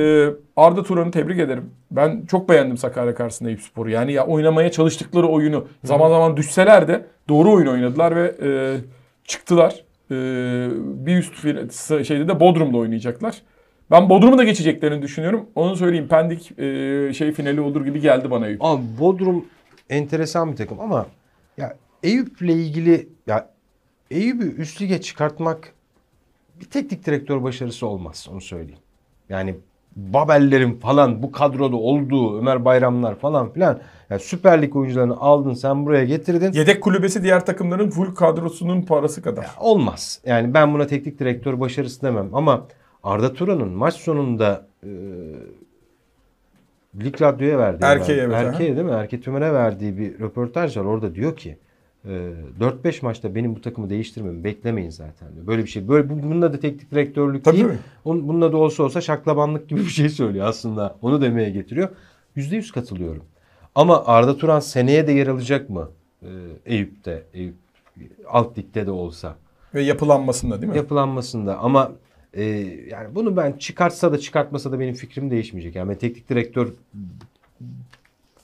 Arda 0.57 0.83
Turan'ı 0.83 1.11
tebrik 1.11 1.39
ederim. 1.39 1.71
Ben 1.91 2.27
çok 2.27 2.49
beğendim 2.49 2.77
Sakarya 2.77 3.15
karşısında 3.15 3.49
Eyüpspor'u. 3.49 3.91
Yani 3.91 4.13
ya 4.13 4.27
oynamaya 4.27 4.71
çalıştıkları 4.71 5.27
oyunu 5.27 5.67
zaman 5.85 6.09
zaman 6.09 6.37
düşseler 6.37 6.89
de 6.89 7.07
doğru 7.29 7.53
oyun 7.53 7.67
oynadılar 7.67 8.17
ve 8.17 8.35
e, 8.43 8.77
çıktılar. 9.25 9.85
E, 10.11 10.15
bir 11.07 11.17
üst 11.19 11.43
şeyde 12.07 12.29
de 12.29 12.41
Bodrum'da 12.41 12.77
oynayacaklar. 12.77 13.43
Ben 13.91 14.09
Bodrum'u 14.09 14.39
da 14.39 14.45
geçeceklerini 14.45 15.03
düşünüyorum. 15.03 15.47
Onu 15.55 15.77
söyleyeyim. 15.77 16.09
Pendik 16.09 16.59
e, 16.59 17.13
şey 17.15 17.33
finali 17.33 17.61
olur 17.61 17.85
gibi 17.85 18.01
geldi 18.01 18.31
bana 18.31 18.47
Eyüp. 18.47 18.65
Abi 18.65 18.83
Bodrum 19.01 19.45
enteresan 19.91 20.53
bir 20.53 20.57
takım 20.57 20.81
ama 20.81 21.07
ya 21.57 21.77
Eyüp'le 22.03 22.43
ilgili 22.43 23.09
ya 23.27 23.51
Eyüp'ü 24.11 24.57
üst 24.57 24.83
lige 24.83 25.01
çıkartmak 25.01 25.73
bir 26.61 26.65
teknik 26.65 27.07
direktör 27.07 27.43
başarısı 27.43 27.87
olmaz 27.87 28.29
onu 28.33 28.41
söyleyeyim. 28.41 28.81
Yani 29.29 29.55
Babellerin 29.97 30.73
falan 30.73 31.23
bu 31.23 31.33
kadroda 31.33 31.77
olduğu 31.77 32.39
Ömer 32.39 32.65
Bayramlar 32.65 33.15
falan 33.15 33.53
filan 33.53 33.81
yani 34.11 34.21
Süper 34.21 34.63
Lig 34.63 34.77
oyuncularını 34.77 35.17
aldın 35.17 35.55
sen 35.55 35.87
buraya 35.87 36.05
getirdin. 36.05 36.53
Yedek 36.53 36.83
kulübesi 36.83 37.23
diğer 37.23 37.47
takımların 37.47 37.91
full 37.91 38.15
kadrosunun 38.15 38.83
parası 38.83 39.23
kadar. 39.23 39.47
Olmaz. 39.61 40.21
Yani 40.27 40.55
ben 40.55 40.75
buna 40.75 40.87
teknik 40.87 41.19
direktör 41.19 41.61
başarısı 41.61 42.03
demem 42.03 42.35
ama 42.35 42.67
Arda 43.03 43.33
Turan'ın 43.33 43.69
maç 43.69 43.95
sonunda 43.95 44.67
e, 44.83 44.89
Lig 47.05 47.23
Radyo'ya 47.23 47.59
verdiği 47.59 47.85
Erkeğe 47.85 48.19
evet, 48.19 48.35
Erkeğe 48.35 48.77
değil 48.77 48.87
mi? 48.87 48.93
Erke 48.93 49.21
Tümer'e 49.21 49.53
verdiği 49.53 49.99
bir 49.99 50.19
röportaj 50.19 50.77
var. 50.77 50.85
Orada 50.85 51.15
diyor 51.15 51.37
ki 51.37 51.59
4-5 52.07 53.05
maçta 53.05 53.35
benim 53.35 53.57
bu 53.57 53.61
takımı 53.61 53.91
değiştirmemi 53.91 54.45
beklemeyin 54.45 54.91
zaten. 54.91 55.29
Böyle 55.47 55.63
bir 55.65 55.69
şey. 55.69 55.89
Böyle 55.89 56.09
bu- 56.11 56.23
bunun 56.23 56.43
adı 56.43 56.61
teknik 56.61 56.91
direktörlük 56.91 57.45
Tabii, 57.45 57.57
değil. 57.57 57.67
tabii. 57.69 57.79
Onun, 58.05 58.29
bunun 58.29 58.41
adı 58.41 58.57
olsa 58.57 58.83
olsa 58.83 59.01
şaklabanlık 59.01 59.69
gibi 59.69 59.81
bir 59.81 59.85
şey 59.87 60.09
söylüyor 60.09 60.47
aslında. 60.47 60.97
Onu 61.03 61.21
demeye 61.21 61.51
getiriyor. 61.51 61.89
%100 62.37 62.73
katılıyorum. 62.73 63.23
Ama 63.75 64.05
Arda 64.07 64.37
Turan 64.37 64.61
seneye 64.61 65.07
de 65.07 65.13
yer 65.13 65.27
alacak 65.27 65.71
mı? 65.71 65.89
E, 66.23 66.29
Eyüp'te, 66.67 67.23
Eyüp 67.35 67.55
alt 68.29 68.59
ligde 68.59 68.87
de 68.87 68.91
olsa 68.91 69.37
Ve 69.75 69.83
yapılanmasında 69.83 70.63
değil 70.63 70.73
mi? 70.73 70.77
yapılanmasında 70.77 71.59
ama 71.59 71.93
e, 72.35 72.43
yani 72.91 73.15
bunu 73.15 73.37
ben 73.37 73.53
çıkartsa 73.53 74.13
da 74.13 74.19
çıkartmasa 74.19 74.73
da 74.73 74.81
benim 74.81 74.95
fikrim 74.95 75.31
değişmeyecek. 75.31 75.75
Yani 75.77 75.99
teknik 75.99 76.29
direktör 76.29 76.69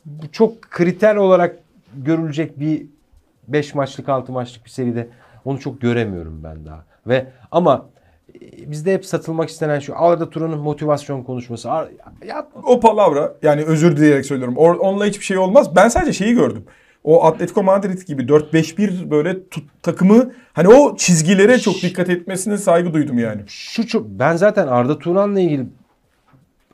bu 0.05 0.33
çok 0.33 0.63
kriter 0.63 1.17
olarak 1.17 1.57
görülecek 1.97 2.61
bir 2.61 2.87
5 3.49 3.75
maçlık 3.75 4.09
6 4.09 4.33
maçlık 4.33 4.65
bir 4.65 4.71
seride 4.71 5.09
onu 5.45 5.61
çok 5.61 5.81
göremiyorum 5.81 6.41
ben 6.45 6.67
daha. 6.67 6.85
Ve 7.07 7.27
ama 7.51 7.87
e, 8.35 8.71
bizde 8.71 8.95
hep 8.95 9.07
satılmak 9.07 9.49
istenen 9.49 9.79
şu 9.79 9.99
Arda 9.99 10.31
Turan'ın 10.31 10.59
motivasyon 10.59 11.23
konuşması. 11.23 11.71
Ar- 11.71 11.89
Ya, 12.27 12.49
O 12.65 12.81
palavra 12.81 13.35
yani 13.43 13.63
özür 13.65 13.97
dileyerek 13.97 14.27
söylüyorum. 14.27 14.55
Or- 14.55 14.79
onunla 14.79 15.07
hiçbir 15.07 15.25
şey 15.25 15.39
olmaz. 15.39 15.77
Ben 15.77 15.89
sadece 15.89 16.13
şeyi 16.13 16.35
gördüm. 16.35 16.65
O 17.05 17.25
Atletico 17.25 17.63
Madrid 17.63 18.03
gibi 18.07 18.23
4-5-1 18.23 19.11
böyle 19.11 19.49
tut, 19.49 19.65
takımı 19.83 20.33
hani 20.53 20.69
o 20.69 20.97
çizgilere 20.97 21.59
çok 21.59 21.83
dikkat 21.83 22.09
etmesine 22.11 22.59
saygı 22.59 22.95
duydum 22.95 23.19
yani. 23.19 23.43
şu 23.47 23.87
çok 23.87 24.07
ben 24.07 24.37
zaten 24.37 24.67
Arda 24.67 24.99
Turan'la 24.99 25.41
ilgili 25.41 25.67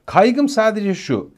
kaygım 0.07 0.49
sadece 0.49 0.95
şu. 0.95 1.31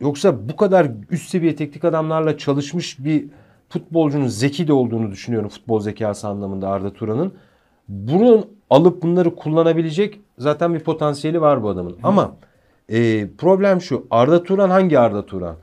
Yoksa 0.00 0.48
bu 0.48 0.56
kadar 0.56 0.86
üst 1.10 1.30
seviye 1.30 1.56
teknik 1.56 1.84
adamlarla 1.84 2.38
çalışmış 2.38 3.04
bir 3.04 3.24
futbolcunun 3.70 4.26
zeki 4.26 4.68
de 4.68 4.72
olduğunu 4.72 5.10
düşünüyorum 5.10 5.48
futbol 5.48 5.80
zekası 5.80 6.28
anlamında 6.28 6.68
Arda 6.68 6.92
Turan'ın. 6.92 7.34
Bunun 7.88 8.46
alıp 8.70 9.02
bunları 9.02 9.34
kullanabilecek 9.34 10.20
zaten 10.38 10.74
bir 10.74 10.80
potansiyeli 10.80 11.40
var 11.40 11.62
bu 11.62 11.68
adamın. 11.68 11.98
Ama 12.02 12.36
e, 12.88 13.28
problem 13.38 13.80
şu. 13.80 14.06
Arda 14.10 14.42
Turan 14.42 14.70
hangi 14.70 14.98
Arda 14.98 15.26
Turan? 15.26 15.56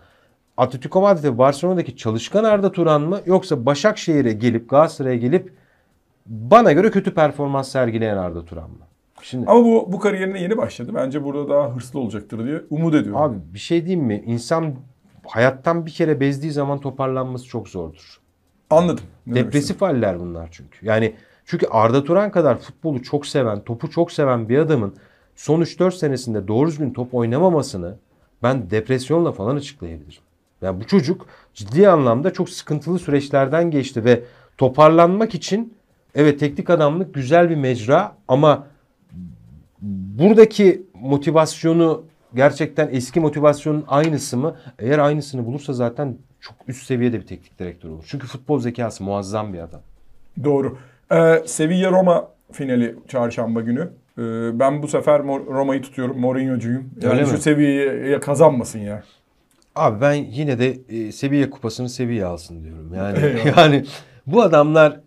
Atletico 0.57 1.01
Madrid 1.01 1.23
ve 1.23 1.37
Barcelona'daki 1.37 1.97
çalışkan 1.97 2.43
Arda 2.43 2.71
Turan 2.71 3.01
mı 3.01 3.19
yoksa 3.25 3.65
Başakşehir'e 3.65 4.33
gelip 4.33 4.69
Galatasaray'a 4.69 5.17
gelip 5.17 5.53
bana 6.25 6.71
göre 6.71 6.91
kötü 6.91 7.13
performans 7.13 7.69
sergileyen 7.69 8.17
Arda 8.17 8.45
Turan 8.45 8.69
mı? 8.69 8.77
Şimdi 9.21 9.45
Ama 9.49 9.65
bu 9.65 9.91
bu 9.91 9.99
kariyerine 9.99 10.41
yeni 10.41 10.57
başladı. 10.57 10.91
Bence 10.95 11.23
burada 11.23 11.49
daha 11.49 11.75
hırslı 11.75 11.99
olacaktır 11.99 12.45
diye 12.45 12.61
umut 12.69 12.95
ediyorum. 12.95 13.21
Abi 13.21 13.37
bir 13.53 13.59
şey 13.59 13.85
diyeyim 13.85 14.05
mi? 14.05 14.23
İnsan 14.25 14.75
hayattan 15.27 15.85
bir 15.85 15.91
kere 15.91 16.19
bezdiği 16.19 16.51
zaman 16.51 16.79
toparlanması 16.79 17.45
çok 17.45 17.69
zordur. 17.69 18.19
Anladım. 18.69 19.03
Depresif 19.27 19.81
haller 19.81 20.19
bunlar 20.19 20.49
çünkü. 20.51 20.85
Yani 20.85 21.15
çünkü 21.45 21.67
Arda 21.67 22.03
Turan 22.03 22.31
kadar 22.31 22.57
futbolu 22.57 23.03
çok 23.03 23.25
seven, 23.25 23.59
topu 23.59 23.89
çok 23.89 24.11
seven 24.11 24.49
bir 24.49 24.57
adamın 24.57 24.95
son 25.35 25.61
3-4 25.61 25.91
senesinde 25.91 26.47
doğru 26.47 26.67
düzgün 26.67 26.93
top 26.93 27.13
oynamamasını 27.13 27.95
ben 28.43 28.69
depresyonla 28.69 29.31
falan 29.31 29.55
açıklayabilirim. 29.55 30.21
Yani 30.61 30.81
bu 30.81 30.87
çocuk 30.87 31.25
ciddi 31.53 31.89
anlamda 31.89 32.33
çok 32.33 32.49
sıkıntılı 32.49 32.99
süreçlerden 32.99 33.71
geçti 33.71 34.05
ve 34.05 34.23
toparlanmak 34.57 35.35
için 35.35 35.73
evet 36.15 36.39
teknik 36.39 36.69
adamlık 36.69 37.13
güzel 37.13 37.49
bir 37.49 37.55
mecra 37.55 38.15
ama 38.27 38.67
buradaki 39.81 40.83
motivasyonu 40.93 42.03
gerçekten 42.35 42.89
eski 42.91 43.19
motivasyonun 43.19 43.85
aynısı 43.87 44.37
mı? 44.37 44.55
Eğer 44.79 44.99
aynısını 44.99 45.45
bulursa 45.45 45.73
zaten 45.73 46.17
çok 46.39 46.55
üst 46.67 46.85
seviyede 46.85 47.19
bir 47.21 47.27
teknik 47.27 47.59
direktör 47.59 47.89
olur. 47.89 48.05
Çünkü 48.07 48.27
futbol 48.27 48.59
zekası 48.59 49.03
muazzam 49.03 49.53
bir 49.53 49.59
adam. 49.59 49.81
Doğru. 50.43 50.77
Ee, 51.11 51.43
Sevilla 51.45 51.91
Roma 51.91 52.27
finali 52.51 52.95
çarşamba 53.07 53.61
günü. 53.61 53.89
Ee, 54.17 54.21
ben 54.59 54.83
bu 54.83 54.87
sefer 54.87 55.23
Roma'yı 55.23 55.81
tutuyorum. 55.81 56.19
Mourinho'cuyum. 56.19 56.89
Yani 57.01 57.13
Öyle 57.13 57.25
şu 57.25 57.31
mi? 57.31 57.37
seviyeyi 57.37 58.19
kazanmasın 58.19 58.79
ya. 58.79 59.03
Abi 59.75 60.01
ben 60.01 60.13
yine 60.13 60.59
de 60.59 60.77
e, 60.89 61.11
seviye 61.11 61.49
kupasını 61.49 61.89
seviye 61.89 62.25
alsın 62.25 62.63
diyorum. 62.63 62.93
Yani 62.93 63.19
yani 63.57 63.85
bu 64.27 64.41
adamlar 64.41 64.99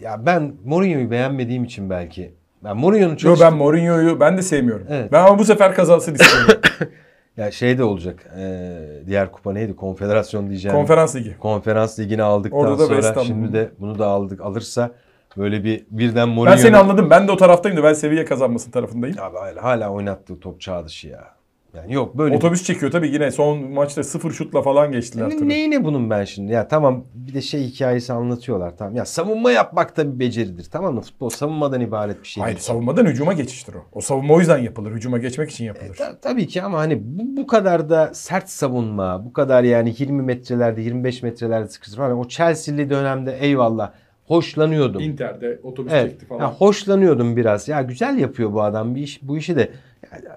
ya 0.00 0.26
ben 0.26 0.54
Mourinho'yu 0.64 1.10
beğenmediğim 1.10 1.64
için 1.64 1.90
belki. 1.90 2.34
Ben 2.64 2.76
Mourinho'nun 2.76 3.10
Yo 3.10 3.16
çok 3.16 3.40
ben 3.40 3.54
Mourinho'yu 3.54 4.20
ben 4.20 4.36
de 4.36 4.42
sevmiyorum. 4.42 4.86
Evet. 4.90 5.12
Ben 5.12 5.24
ama 5.24 5.38
bu 5.38 5.44
sefer 5.44 5.74
kazansın 5.74 6.14
istiyorum. 6.14 6.62
ya 7.36 7.50
şey 7.50 7.78
de 7.78 7.84
olacak. 7.84 8.26
e, 8.38 8.78
diğer 9.06 9.32
kupa 9.32 9.52
neydi? 9.52 9.76
Konfederasyon 9.76 10.48
diyeceğim. 10.48 10.76
Konferans 10.76 11.16
Ligi. 11.16 11.38
Konferans 11.38 11.98
ligini 11.98 12.22
aldıktan 12.22 12.60
Orada 12.60 12.78
da 12.78 12.86
sonra 12.86 13.24
şimdi 13.24 13.52
de 13.52 13.70
bunu 13.80 13.98
da 13.98 14.06
aldık 14.06 14.40
alırsa 14.40 14.90
böyle 15.36 15.64
bir 15.64 15.86
birden 15.90 16.16
Ben 16.16 16.28
Mourinho'nun 16.28 16.62
seni 16.62 16.76
anladım. 16.76 17.10
Ben 17.10 17.28
de 17.28 17.32
o 17.32 17.36
taraftayım 17.36 17.78
da 17.78 17.84
ben 17.84 17.92
seviye 17.92 18.24
kazanmasın 18.24 18.70
tarafındayım. 18.70 19.16
Abi 19.20 19.36
hala, 19.38 19.62
hala 19.62 19.90
oynattığı 19.90 20.40
top 20.40 20.60
çağ 20.60 20.84
dışı 20.84 21.08
ya. 21.08 21.33
Yani 21.76 21.92
yok 21.94 22.18
böyle 22.18 22.36
Otobüs 22.36 22.64
çekiyor 22.64 22.92
tabii 22.92 23.08
yine 23.08 23.30
son 23.30 23.70
maçta 23.72 24.02
sıfır 24.04 24.30
şutla 24.30 24.62
falan 24.62 24.92
geçtiler 24.92 25.30
tabii. 25.30 25.48
neyine 25.48 25.84
bunun 25.84 26.10
ben 26.10 26.24
şimdi? 26.24 26.52
Ya 26.52 26.68
tamam 26.68 27.04
bir 27.14 27.34
de 27.34 27.42
şey 27.42 27.62
hikayesi 27.64 28.12
anlatıyorlar 28.12 28.76
tamam. 28.76 28.96
Ya 28.96 29.04
savunma 29.04 29.50
yapmak 29.50 29.96
da 29.96 30.14
bir 30.14 30.20
beceridir 30.20 30.68
tamam 30.70 30.94
mı? 30.94 31.00
Futbol 31.00 31.30
savunmadan 31.30 31.80
ibaret 31.80 32.22
bir 32.22 32.28
şey 32.28 32.42
Hayır 32.42 32.56
değil. 32.56 32.64
savunmadan 32.64 33.06
hücuma 33.06 33.32
geçiştir 33.32 33.74
o. 33.74 33.78
O 33.92 34.00
savunma 34.00 34.34
o 34.34 34.38
yüzden 34.38 34.58
yapılır. 34.58 34.92
Hücuma 34.92 35.18
geçmek 35.18 35.50
için 35.50 35.64
yapılır. 35.64 35.94
Ta- 35.94 36.18
tabii 36.22 36.46
ki 36.46 36.62
ama 36.62 36.78
hani 36.78 37.00
bu, 37.04 37.42
bu 37.42 37.46
kadar 37.46 37.90
da 37.90 38.10
sert 38.14 38.48
savunma, 38.50 39.24
bu 39.24 39.32
kadar 39.32 39.64
yani 39.64 39.94
20 39.98 40.22
metrelerde, 40.22 40.82
25 40.82 41.22
metrelerde 41.22 41.68
sıkıştır 41.68 41.96
falan. 41.96 42.18
O 42.18 42.28
Chelsea'li 42.28 42.90
dönemde 42.90 43.38
eyvallah 43.40 43.92
hoşlanıyordum. 44.26 45.00
Inter'de 45.02 45.58
otobüs 45.62 45.92
Evet. 45.92 46.16
Ya 46.40 46.52
hoşlanıyordum 46.52 47.36
biraz. 47.36 47.68
Ya 47.68 47.82
güzel 47.82 48.18
yapıyor 48.18 48.52
bu 48.52 48.62
adam 48.62 48.94
bir 48.94 49.02
iş 49.02 49.20
bu 49.22 49.38
işi 49.38 49.56
de. 49.56 49.70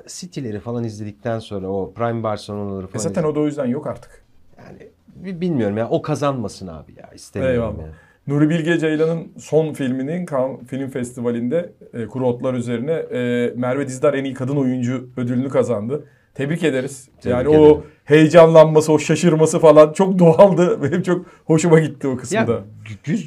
City'leri 0.07 0.59
falan 0.59 0.83
izledikten 0.83 1.39
sonra 1.39 1.67
o 1.67 1.93
Prime 1.93 2.23
Barcelona'ları 2.23 2.85
E 2.85 2.87
falan. 2.87 3.03
zaten 3.03 3.23
o 3.23 3.35
da 3.35 3.39
o 3.39 3.45
yüzden 3.45 3.65
yok 3.65 3.87
artık. 3.87 4.23
yani 4.57 4.77
bi- 5.15 5.41
bilmiyorum 5.41 5.77
ya 5.77 5.89
o 5.89 6.01
kazanmasın 6.01 6.67
abi 6.67 6.91
ya 6.97 7.09
istemiyorum 7.15 7.55
Eyvallah. 7.55 7.87
ya. 7.87 7.93
Nuri 8.27 8.49
Bilge 8.49 8.77
Ceylan'ın 8.79 9.27
son 9.37 9.73
filminin 9.73 10.25
Cannes 10.25 10.59
Film 10.67 10.89
Festivali'nde 10.89 11.73
e, 11.93 12.05
Kuru 12.07 12.27
Otlar 12.27 12.53
üzerine 12.53 12.91
e, 12.91 13.53
Merve 13.55 13.87
Dizdar 13.87 14.13
en 14.13 14.23
iyi 14.23 14.33
kadın 14.33 14.55
oyuncu 14.55 15.09
ödülünü 15.17 15.49
kazandı. 15.49 16.05
Tebrik 16.37 16.63
ederiz. 16.63 17.09
Tebrik 17.21 17.25
yani 17.37 17.49
ederim. 17.49 17.61
o 17.61 17.81
heyecanlanması, 18.05 18.93
o 18.93 18.99
şaşırması 18.99 19.59
falan 19.59 19.93
çok 19.93 20.19
doğaldı. 20.19 20.83
Benim 20.83 21.01
çok 21.01 21.25
hoşuma 21.45 21.79
gitti 21.79 22.07
o 22.07 22.17
kısmı 22.17 22.37
Ya 22.37 22.47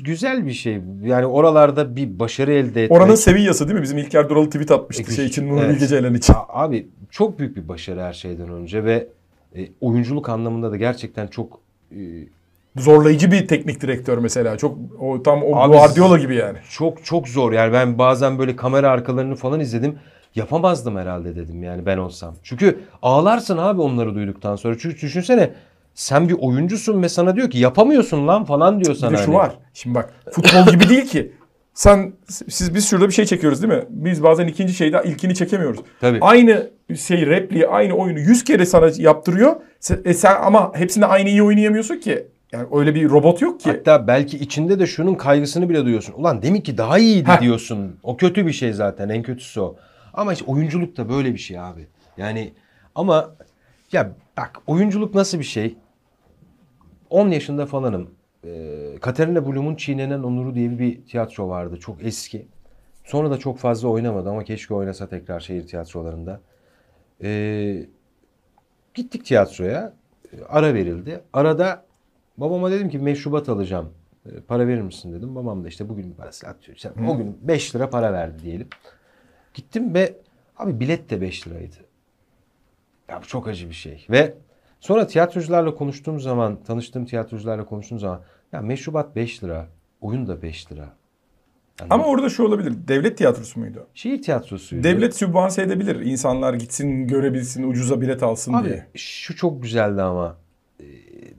güzel 0.04 0.46
bir 0.46 0.52
şey. 0.52 0.80
Yani 1.04 1.26
oralarda 1.26 1.96
bir 1.96 2.18
başarı 2.18 2.52
elde 2.52 2.84
etmek. 2.84 3.00
Oranın 3.00 3.14
Sevilla'sı 3.14 3.68
değil 3.68 3.78
mi? 3.78 3.82
Bizim 3.82 3.98
İlker 3.98 4.28
Duralı 4.28 4.46
tweet 4.46 4.70
atmıştı 4.70 5.02
Eküş. 5.02 5.16
şey 5.16 5.26
için 5.26 5.48
Nuri 5.48 5.60
Evet. 5.64 5.74
Bilge 5.74 5.86
Ceylan 5.86 6.14
için. 6.14 6.34
Abi 6.48 6.88
çok 7.10 7.38
büyük 7.38 7.56
bir 7.56 7.68
başarı 7.68 8.02
her 8.02 8.12
şeyden 8.12 8.48
önce 8.48 8.84
ve 8.84 9.06
e, 9.56 9.68
oyunculuk 9.80 10.28
anlamında 10.28 10.72
da 10.72 10.76
gerçekten 10.76 11.26
çok 11.26 11.60
e, 11.92 11.98
Zorlayıcı 12.76 13.32
bir 13.32 13.48
teknik 13.48 13.80
direktör 13.80 14.18
mesela. 14.18 14.56
Çok 14.56 14.78
o 15.00 15.22
tam 15.22 15.42
o 15.42 15.56
Abi- 15.56 15.72
Guardiola 15.72 16.18
gibi 16.18 16.34
yani. 16.34 16.58
çok 16.70 17.04
çok 17.04 17.28
zor. 17.28 17.52
Yani 17.52 17.72
ben 17.72 17.98
bazen 17.98 18.38
böyle 18.38 18.56
kamera 18.56 18.90
arkalarını 18.90 19.34
falan 19.36 19.60
izledim. 19.60 19.98
Yapamazdım 20.34 20.96
herhalde 20.96 21.36
dedim 21.36 21.62
yani 21.62 21.86
ben 21.86 21.98
olsam. 21.98 22.34
Çünkü 22.42 22.80
ağlarsın 23.02 23.58
abi 23.58 23.80
onları 23.80 24.14
duyduktan 24.14 24.56
sonra. 24.56 24.78
Çünkü 24.78 25.00
düşünsene 25.00 25.50
sen 25.94 26.28
bir 26.28 26.34
oyuncusun 26.38 27.02
ve 27.02 27.08
sana 27.08 27.36
diyor 27.36 27.50
ki 27.50 27.58
yapamıyorsun 27.58 28.28
lan 28.28 28.44
falan 28.44 28.80
diyor 28.80 28.94
sana. 28.94 29.10
Bir 29.12 29.16
de 29.16 29.22
şu 29.22 29.28
hani. 29.28 29.36
var. 29.36 29.52
Şimdi 29.74 29.94
bak 29.94 30.14
futbol 30.32 30.72
gibi 30.72 30.88
değil 30.88 31.06
ki. 31.06 31.32
Sen 31.74 32.12
siz 32.28 32.74
biz 32.74 32.88
şurada 32.88 33.08
bir 33.08 33.12
şey 33.12 33.24
çekiyoruz 33.24 33.62
değil 33.62 33.74
mi? 33.74 33.84
Biz 33.88 34.22
bazen 34.22 34.46
ikinci 34.46 34.74
şeyde 34.74 35.02
ilkini 35.04 35.34
çekemiyoruz. 35.34 35.80
Tabii. 36.00 36.18
Aynı 36.20 36.70
şey 36.96 37.26
repliği, 37.26 37.66
aynı 37.66 37.94
oyunu 37.94 38.18
100 38.18 38.44
kere 38.44 38.66
sana 38.66 38.90
yaptırıyor. 38.96 39.56
Sen, 39.80 39.98
e 40.04 40.14
sen 40.14 40.34
ama 40.42 40.72
hepsinde 40.74 41.06
aynı 41.06 41.28
iyi 41.28 41.42
oynayamıyorsun 41.42 41.96
ki. 41.96 42.26
Yani 42.52 42.66
öyle 42.72 42.94
bir 42.94 43.10
robot 43.10 43.42
yok 43.42 43.60
ki. 43.60 43.70
Hatta 43.70 44.06
belki 44.06 44.36
içinde 44.36 44.78
de 44.78 44.86
şunun 44.86 45.14
kaygısını 45.14 45.68
bile 45.68 45.84
duyuyorsun. 45.84 46.12
Ulan 46.12 46.42
demin 46.42 46.60
ki 46.60 46.78
daha 46.78 46.98
iyiydi 46.98 47.28
Heh. 47.28 47.40
diyorsun. 47.40 47.96
O 48.02 48.16
kötü 48.16 48.46
bir 48.46 48.52
şey 48.52 48.72
zaten. 48.72 49.08
En 49.08 49.22
kötüsü 49.22 49.60
o. 49.60 49.76
Ama 50.14 50.32
işte 50.32 50.44
oyunculuk 50.44 50.96
da 50.96 51.08
böyle 51.08 51.32
bir 51.32 51.38
şey 51.38 51.58
abi. 51.60 51.86
Yani 52.16 52.52
ama 52.94 53.34
ya 53.92 54.12
bak 54.36 54.62
oyunculuk 54.66 55.14
nasıl 55.14 55.38
bir 55.38 55.44
şey? 55.44 55.76
10 57.10 57.28
yaşında 57.28 57.66
falanım. 57.66 58.10
Ee, 58.44 58.96
Katerina 59.00 59.46
Blum'un 59.46 59.74
Çiğnenen 59.74 60.22
Onuru 60.22 60.54
diye 60.54 60.78
bir 60.78 61.04
tiyatro 61.04 61.48
vardı. 61.48 61.76
Çok 61.80 62.04
eski. 62.04 62.46
Sonra 63.04 63.30
da 63.30 63.36
çok 63.38 63.58
fazla 63.58 63.88
oynamadı 63.88 64.30
ama 64.30 64.44
keşke 64.44 64.74
oynasa 64.74 65.08
tekrar 65.08 65.40
şehir 65.40 65.66
tiyatrolarında. 65.66 66.40
Ee, 67.22 67.86
gittik 68.94 69.24
tiyatroya. 69.24 69.92
Ara 70.48 70.74
verildi. 70.74 71.20
Arada 71.32 71.84
babama 72.36 72.70
dedim 72.70 72.88
ki 72.88 72.98
meşrubat 72.98 73.48
alacağım. 73.48 73.88
E, 74.26 74.40
Para 74.40 74.66
verir 74.68 74.82
misin 74.82 75.12
dedim. 75.12 75.34
Babam 75.34 75.64
da 75.64 75.68
işte 75.68 75.88
bugün 75.88 76.12
parası 76.12 76.48
atıyor. 76.48 76.76
İşte 76.76 76.90
o 77.08 77.16
gün 77.16 77.38
5 77.42 77.74
lira 77.74 77.90
para 77.90 78.12
verdi 78.12 78.42
diyelim. 78.42 78.68
Gittim 79.54 79.94
ve 79.94 80.16
abi 80.56 80.80
bilet 80.80 81.10
de 81.10 81.20
5 81.20 81.48
liraydı. 81.48 81.76
Ya 83.08 83.20
bu 83.22 83.26
çok 83.26 83.48
acı 83.48 83.68
bir 83.68 83.74
şey. 83.74 84.06
Ve 84.10 84.34
sonra 84.80 85.06
tiyatrocularla 85.06 85.74
konuştuğum 85.74 86.20
zaman, 86.20 86.58
tanıştığım 86.66 87.04
tiyatrocularla 87.04 87.64
konuştuğum 87.64 87.98
zaman 87.98 88.20
ya 88.52 88.60
meşrubat 88.60 89.16
5 89.16 89.44
lira, 89.44 89.68
oyun 90.00 90.26
da 90.26 90.42
5 90.42 90.72
lira. 90.72 90.92
Yani 91.80 91.88
Ama 91.92 92.04
orada 92.04 92.28
şu 92.28 92.44
olabilir. 92.44 92.74
Devlet 92.88 93.18
tiyatrosu 93.18 93.60
muydu? 93.60 93.86
şehir 93.94 94.22
tiyatrosuydu. 94.22 94.84
Devlet 94.84 95.16
sübvanse 95.16 95.62
edebilir. 95.62 96.00
İnsanlar 96.00 96.54
gitsin, 96.54 97.06
görebilsin, 97.06 97.70
ucuza 97.70 98.00
bilet 98.00 98.22
alsın 98.22 98.52
Abi 98.52 98.68
diye. 98.68 98.86
şu 98.94 99.36
çok 99.36 99.62
güzeldi 99.62 100.02
ama. 100.02 100.36
E, 100.80 100.84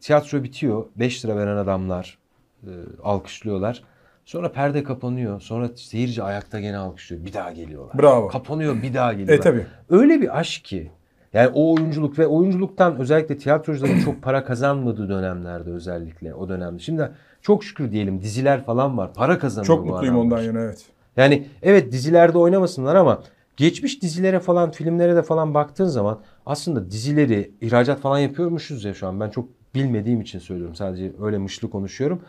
tiyatro 0.02 0.44
bitiyor. 0.44 0.86
5 0.96 1.26
lira 1.26 1.36
veren 1.38 1.58
adamlar 1.58 2.18
e, 2.64 2.70
alkışlıyorlar. 3.04 3.84
Sonra 4.32 4.52
perde 4.52 4.84
kapanıyor. 4.84 5.42
Sonra 5.42 5.70
seyirci 5.76 6.24
ayakta 6.24 6.60
gene 6.60 6.78
alkışlıyor. 6.78 7.26
Bir 7.26 7.34
daha 7.34 7.52
geliyorlar. 7.52 7.98
Bravo. 8.00 8.28
Kapanıyor 8.28 8.82
bir 8.82 8.94
daha 8.94 9.14
geliyorlar. 9.14 9.36
E 9.36 9.40
tabii. 9.40 9.66
Öyle 9.90 10.22
bir 10.22 10.40
aşk 10.40 10.66
ki. 10.66 10.92
Yani 11.34 11.52
o 11.54 11.74
oyunculuk 11.74 12.20
ve 12.20 12.28
oyunculuktan 12.28 12.98
özellikle 13.00 13.38
tiyatrocuların 13.38 14.00
çok 14.00 14.22
para 14.22 14.44
kazanmadığı 14.44 15.10
dönemlerde 15.10 15.72
özellikle 15.72 16.34
o 16.34 16.50
dönemde. 16.50 16.80
Şimdi 16.80 17.12
çok 17.42 17.64
şükür 17.64 17.92
diyelim 17.92 18.22
diziler 18.22 18.64
falan 18.64 18.98
var. 18.98 19.14
Para 19.14 19.40
kazanıyor 19.40 19.68
Çok 19.68 19.86
mutluyum 19.86 20.16
adamlar. 20.16 20.38
ondan 20.38 20.44
yana 20.44 20.60
evet. 20.60 20.86
Yani 21.18 21.48
evet 21.64 21.92
dizilerde 21.92 22.38
oynamasınlar 22.38 22.96
ama 22.96 23.24
geçmiş 23.58 24.02
dizilere 24.02 24.40
falan 24.40 24.72
filmlere 24.72 25.16
de 25.16 25.22
falan 25.22 25.54
baktığın 25.54 25.88
zaman 25.88 26.20
aslında 26.46 26.92
dizileri 26.92 27.52
ihracat 27.62 28.00
falan 28.00 28.20
yapıyormuşuz 28.20 28.84
ya 28.84 28.94
şu 28.94 29.08
an. 29.08 29.20
Ben 29.20 29.30
çok 29.30 29.50
bilmediğim 29.76 30.22
için 30.22 30.40
söylüyorum. 30.40 30.76
Sadece 30.76 31.12
öyle 31.22 31.38
mışlı 31.38 31.70
konuşuyorum. 31.70 32.22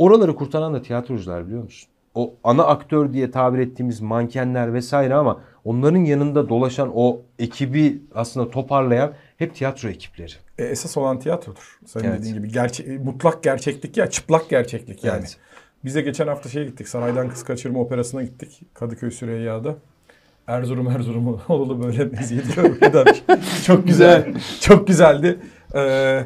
Oraları 0.00 0.34
kurtaran 0.34 0.74
da 0.74 0.82
tiyatrocular 0.82 1.46
biliyor 1.46 1.62
musun? 1.62 1.88
O 2.14 2.34
ana 2.44 2.64
aktör 2.64 3.12
diye 3.12 3.30
tabir 3.30 3.58
ettiğimiz 3.58 4.00
mankenler 4.00 4.74
vesaire 4.74 5.14
ama 5.14 5.40
onların 5.64 5.98
yanında 6.04 6.48
dolaşan 6.48 6.90
o 6.94 7.20
ekibi 7.38 8.02
aslında 8.14 8.50
toparlayan 8.50 9.12
hep 9.38 9.54
tiyatro 9.54 9.88
ekipleri. 9.88 10.32
E, 10.58 10.64
esas 10.64 10.96
olan 10.96 11.18
tiyatrodur. 11.18 11.78
Senin 11.86 12.04
Evet. 12.04 12.18
dediğin 12.18 12.34
gibi 12.34 12.48
gerçe- 12.52 12.98
mutlak 12.98 13.42
gerçeklik 13.42 13.96
ya 13.96 14.10
çıplak 14.10 14.48
gerçeklik 14.48 15.04
yani. 15.04 15.18
Evet. 15.20 15.36
Biz 15.84 15.94
de 15.94 16.00
geçen 16.02 16.26
hafta 16.26 16.48
şeye 16.48 16.64
gittik. 16.66 16.88
Saraydan 16.88 17.28
Kız 17.28 17.44
Kaçırma 17.44 17.80
Operası'na 17.80 18.22
gittik. 18.22 18.60
Kadıköy 18.74 19.10
Süreyya'da. 19.10 19.74
Erzurum 20.46 20.88
Erzurum 20.90 21.40
olalı 21.48 21.82
böyle 21.82 22.04
meziyet 22.04 22.56
görmeden. 22.56 23.04
çok 23.66 23.86
güzel. 23.86 24.34
çok 24.60 24.86
güzeldi. 24.86 25.38
Ee, 25.74 26.24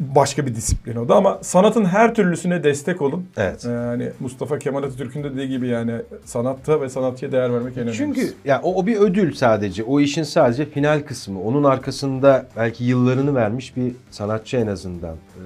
başka 0.00 0.46
bir 0.46 0.54
disiplin 0.54 0.96
o 0.96 1.08
da 1.08 1.14
ama 1.14 1.38
sanatın 1.42 1.84
her 1.84 2.14
türlüsüne 2.14 2.64
destek 2.64 3.02
olun. 3.02 3.26
Evet. 3.36 3.64
Yani 3.64 4.10
Mustafa 4.20 4.58
Kemal 4.58 4.82
Atatürk'ün 4.82 5.24
de 5.24 5.32
dediği 5.32 5.48
gibi 5.48 5.68
yani 5.68 5.92
sanatta 6.24 6.80
ve 6.80 6.88
sanatçıya 6.88 7.32
değer 7.32 7.52
vermek 7.52 7.72
en 7.76 7.78
önemlisi. 7.82 7.98
Çünkü 7.98 8.32
ya 8.44 8.60
o, 8.62 8.74
o 8.74 8.86
bir 8.86 8.96
ödül 8.96 9.34
sadece. 9.34 9.82
O 9.82 10.00
işin 10.00 10.22
sadece 10.22 10.66
final 10.66 11.02
kısmı. 11.02 11.42
Onun 11.42 11.64
arkasında 11.64 12.46
belki 12.56 12.84
yıllarını 12.84 13.34
vermiş 13.34 13.76
bir 13.76 13.92
sanatçı 14.10 14.56
en 14.56 14.66
azından 14.66 15.14
e, 15.14 15.42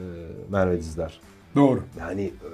Merve 0.51 0.79
Dizdar. 0.79 1.21
doğru. 1.55 1.83
Yani 2.01 2.23
e, 2.23 2.49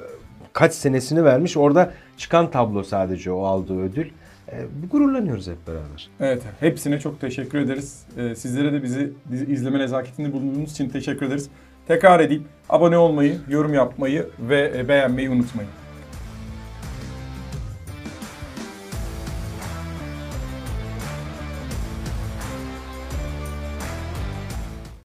kaç 0.53 0.73
senesini 0.75 1.25
vermiş. 1.25 1.57
Orada 1.57 1.93
çıkan 2.17 2.51
tablo 2.51 2.83
sadece 2.83 3.33
o 3.33 3.43
aldığı 3.45 3.81
ödül. 3.81 4.07
E, 4.49 4.57
gururlanıyoruz 4.91 5.47
hep 5.49 5.67
beraber. 5.67 6.11
Evet, 6.21 6.43
hepsine 6.61 7.01
çok 7.01 7.21
teşekkür 7.21 7.59
ederiz. 7.59 8.03
Ee, 8.17 8.35
sizlere 8.35 8.73
de 8.73 8.83
bizi 8.83 9.13
izleme 9.49 9.79
nezaketinde 9.79 10.33
bulunduğunuz 10.33 10.71
için 10.73 10.89
teşekkür 10.89 11.27
ederiz. 11.27 11.49
Tekrar 11.89 12.21
edeyim, 12.21 12.45
abone 12.69 12.99
olmayı, 12.99 13.39
yorum 13.49 13.75
yapmayı 13.75 14.27
ve 14.41 14.73
e, 14.77 14.89
beğenmeyi 14.89 15.31
unutmayın. 15.31 15.71